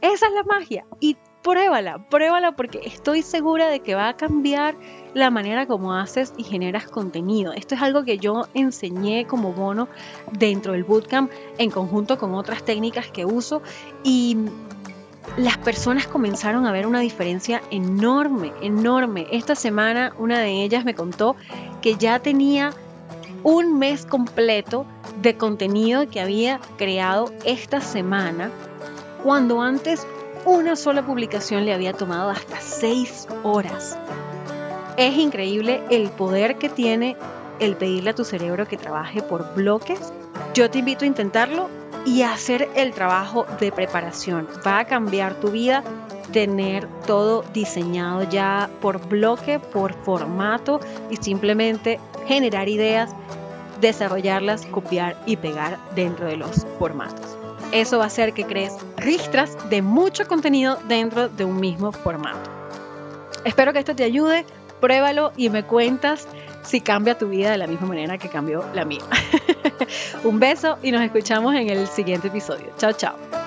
Esa 0.00 0.26
es 0.26 0.32
la 0.32 0.44
magia. 0.44 0.84
Y 1.00 1.16
pruébala, 1.42 2.08
pruébala 2.08 2.54
porque 2.54 2.80
estoy 2.84 3.22
segura 3.22 3.68
de 3.68 3.80
que 3.80 3.94
va 3.94 4.08
a 4.08 4.16
cambiar 4.16 4.76
la 5.14 5.30
manera 5.30 5.66
como 5.66 5.94
haces 5.94 6.32
y 6.36 6.44
generas 6.44 6.86
contenido. 6.86 7.52
Esto 7.52 7.74
es 7.74 7.82
algo 7.82 8.04
que 8.04 8.18
yo 8.18 8.42
enseñé 8.54 9.26
como 9.26 9.52
bono 9.52 9.88
dentro 10.32 10.72
del 10.72 10.84
bootcamp 10.84 11.32
en 11.58 11.70
conjunto 11.70 12.18
con 12.18 12.34
otras 12.34 12.64
técnicas 12.64 13.10
que 13.10 13.24
uso 13.24 13.62
y 14.04 14.36
las 15.36 15.58
personas 15.58 16.06
comenzaron 16.06 16.66
a 16.66 16.72
ver 16.72 16.86
una 16.86 17.00
diferencia 17.00 17.62
enorme, 17.70 18.52
enorme. 18.62 19.26
Esta 19.30 19.54
semana 19.54 20.12
una 20.18 20.40
de 20.40 20.62
ellas 20.62 20.84
me 20.84 20.94
contó 20.94 21.36
que 21.82 21.96
ya 21.96 22.18
tenía 22.18 22.72
un 23.42 23.78
mes 23.78 24.04
completo 24.04 24.84
de 25.22 25.36
contenido 25.36 26.08
que 26.08 26.20
había 26.20 26.60
creado 26.76 27.32
esta 27.44 27.80
semana, 27.80 28.50
cuando 29.22 29.62
antes 29.62 30.06
una 30.44 30.76
sola 30.76 31.04
publicación 31.04 31.64
le 31.64 31.74
había 31.74 31.92
tomado 31.92 32.30
hasta 32.30 32.60
seis 32.60 33.28
horas. 33.42 33.98
Es 34.96 35.16
increíble 35.16 35.82
el 35.90 36.10
poder 36.10 36.56
que 36.56 36.68
tiene 36.68 37.16
el 37.60 37.76
pedirle 37.76 38.10
a 38.10 38.14
tu 38.14 38.24
cerebro 38.24 38.66
que 38.66 38.76
trabaje 38.76 39.22
por 39.22 39.54
bloques. 39.54 40.12
Yo 40.54 40.70
te 40.70 40.78
invito 40.78 41.04
a 41.04 41.08
intentarlo 41.08 41.68
y 42.08 42.22
hacer 42.22 42.70
el 42.74 42.94
trabajo 42.94 43.44
de 43.60 43.70
preparación. 43.70 44.48
Va 44.66 44.78
a 44.78 44.84
cambiar 44.86 45.34
tu 45.34 45.50
vida 45.50 45.84
tener 46.32 46.86
todo 47.06 47.44
diseñado 47.52 48.22
ya 48.28 48.70
por 48.80 49.06
bloque, 49.08 49.58
por 49.58 49.92
formato 50.04 50.80
y 51.10 51.16
simplemente 51.16 52.00
generar 52.26 52.68
ideas, 52.68 53.10
desarrollarlas, 53.80 54.66
copiar 54.66 55.16
y 55.26 55.36
pegar 55.36 55.78
dentro 55.94 56.26
de 56.26 56.36
los 56.36 56.66
formatos. 56.78 57.36
Eso 57.72 57.98
va 57.98 58.04
a 58.04 58.06
hacer 58.06 58.32
que 58.32 58.44
crees 58.44 58.74
ristras 58.96 59.56
de 59.68 59.82
mucho 59.82 60.26
contenido 60.26 60.78
dentro 60.88 61.28
de 61.28 61.44
un 61.44 61.60
mismo 61.60 61.92
formato. 61.92 62.50
Espero 63.44 63.72
que 63.74 63.80
esto 63.80 63.94
te 63.94 64.04
ayude, 64.04 64.46
pruébalo 64.80 65.32
y 65.36 65.50
me 65.50 65.62
cuentas 65.64 66.26
si 66.62 66.80
cambia 66.80 67.18
tu 67.18 67.28
vida 67.28 67.50
de 67.50 67.58
la 67.58 67.66
misma 67.66 67.88
manera 67.88 68.16
que 68.16 68.28
cambió 68.28 68.64
la 68.74 68.84
mía. 68.84 69.04
Un 70.24 70.38
beso 70.38 70.78
y 70.82 70.92
nos 70.92 71.02
escuchamos 71.02 71.54
en 71.54 71.70
el 71.70 71.86
siguiente 71.86 72.28
episodio. 72.28 72.66
Chao, 72.78 72.92
chao. 72.92 73.37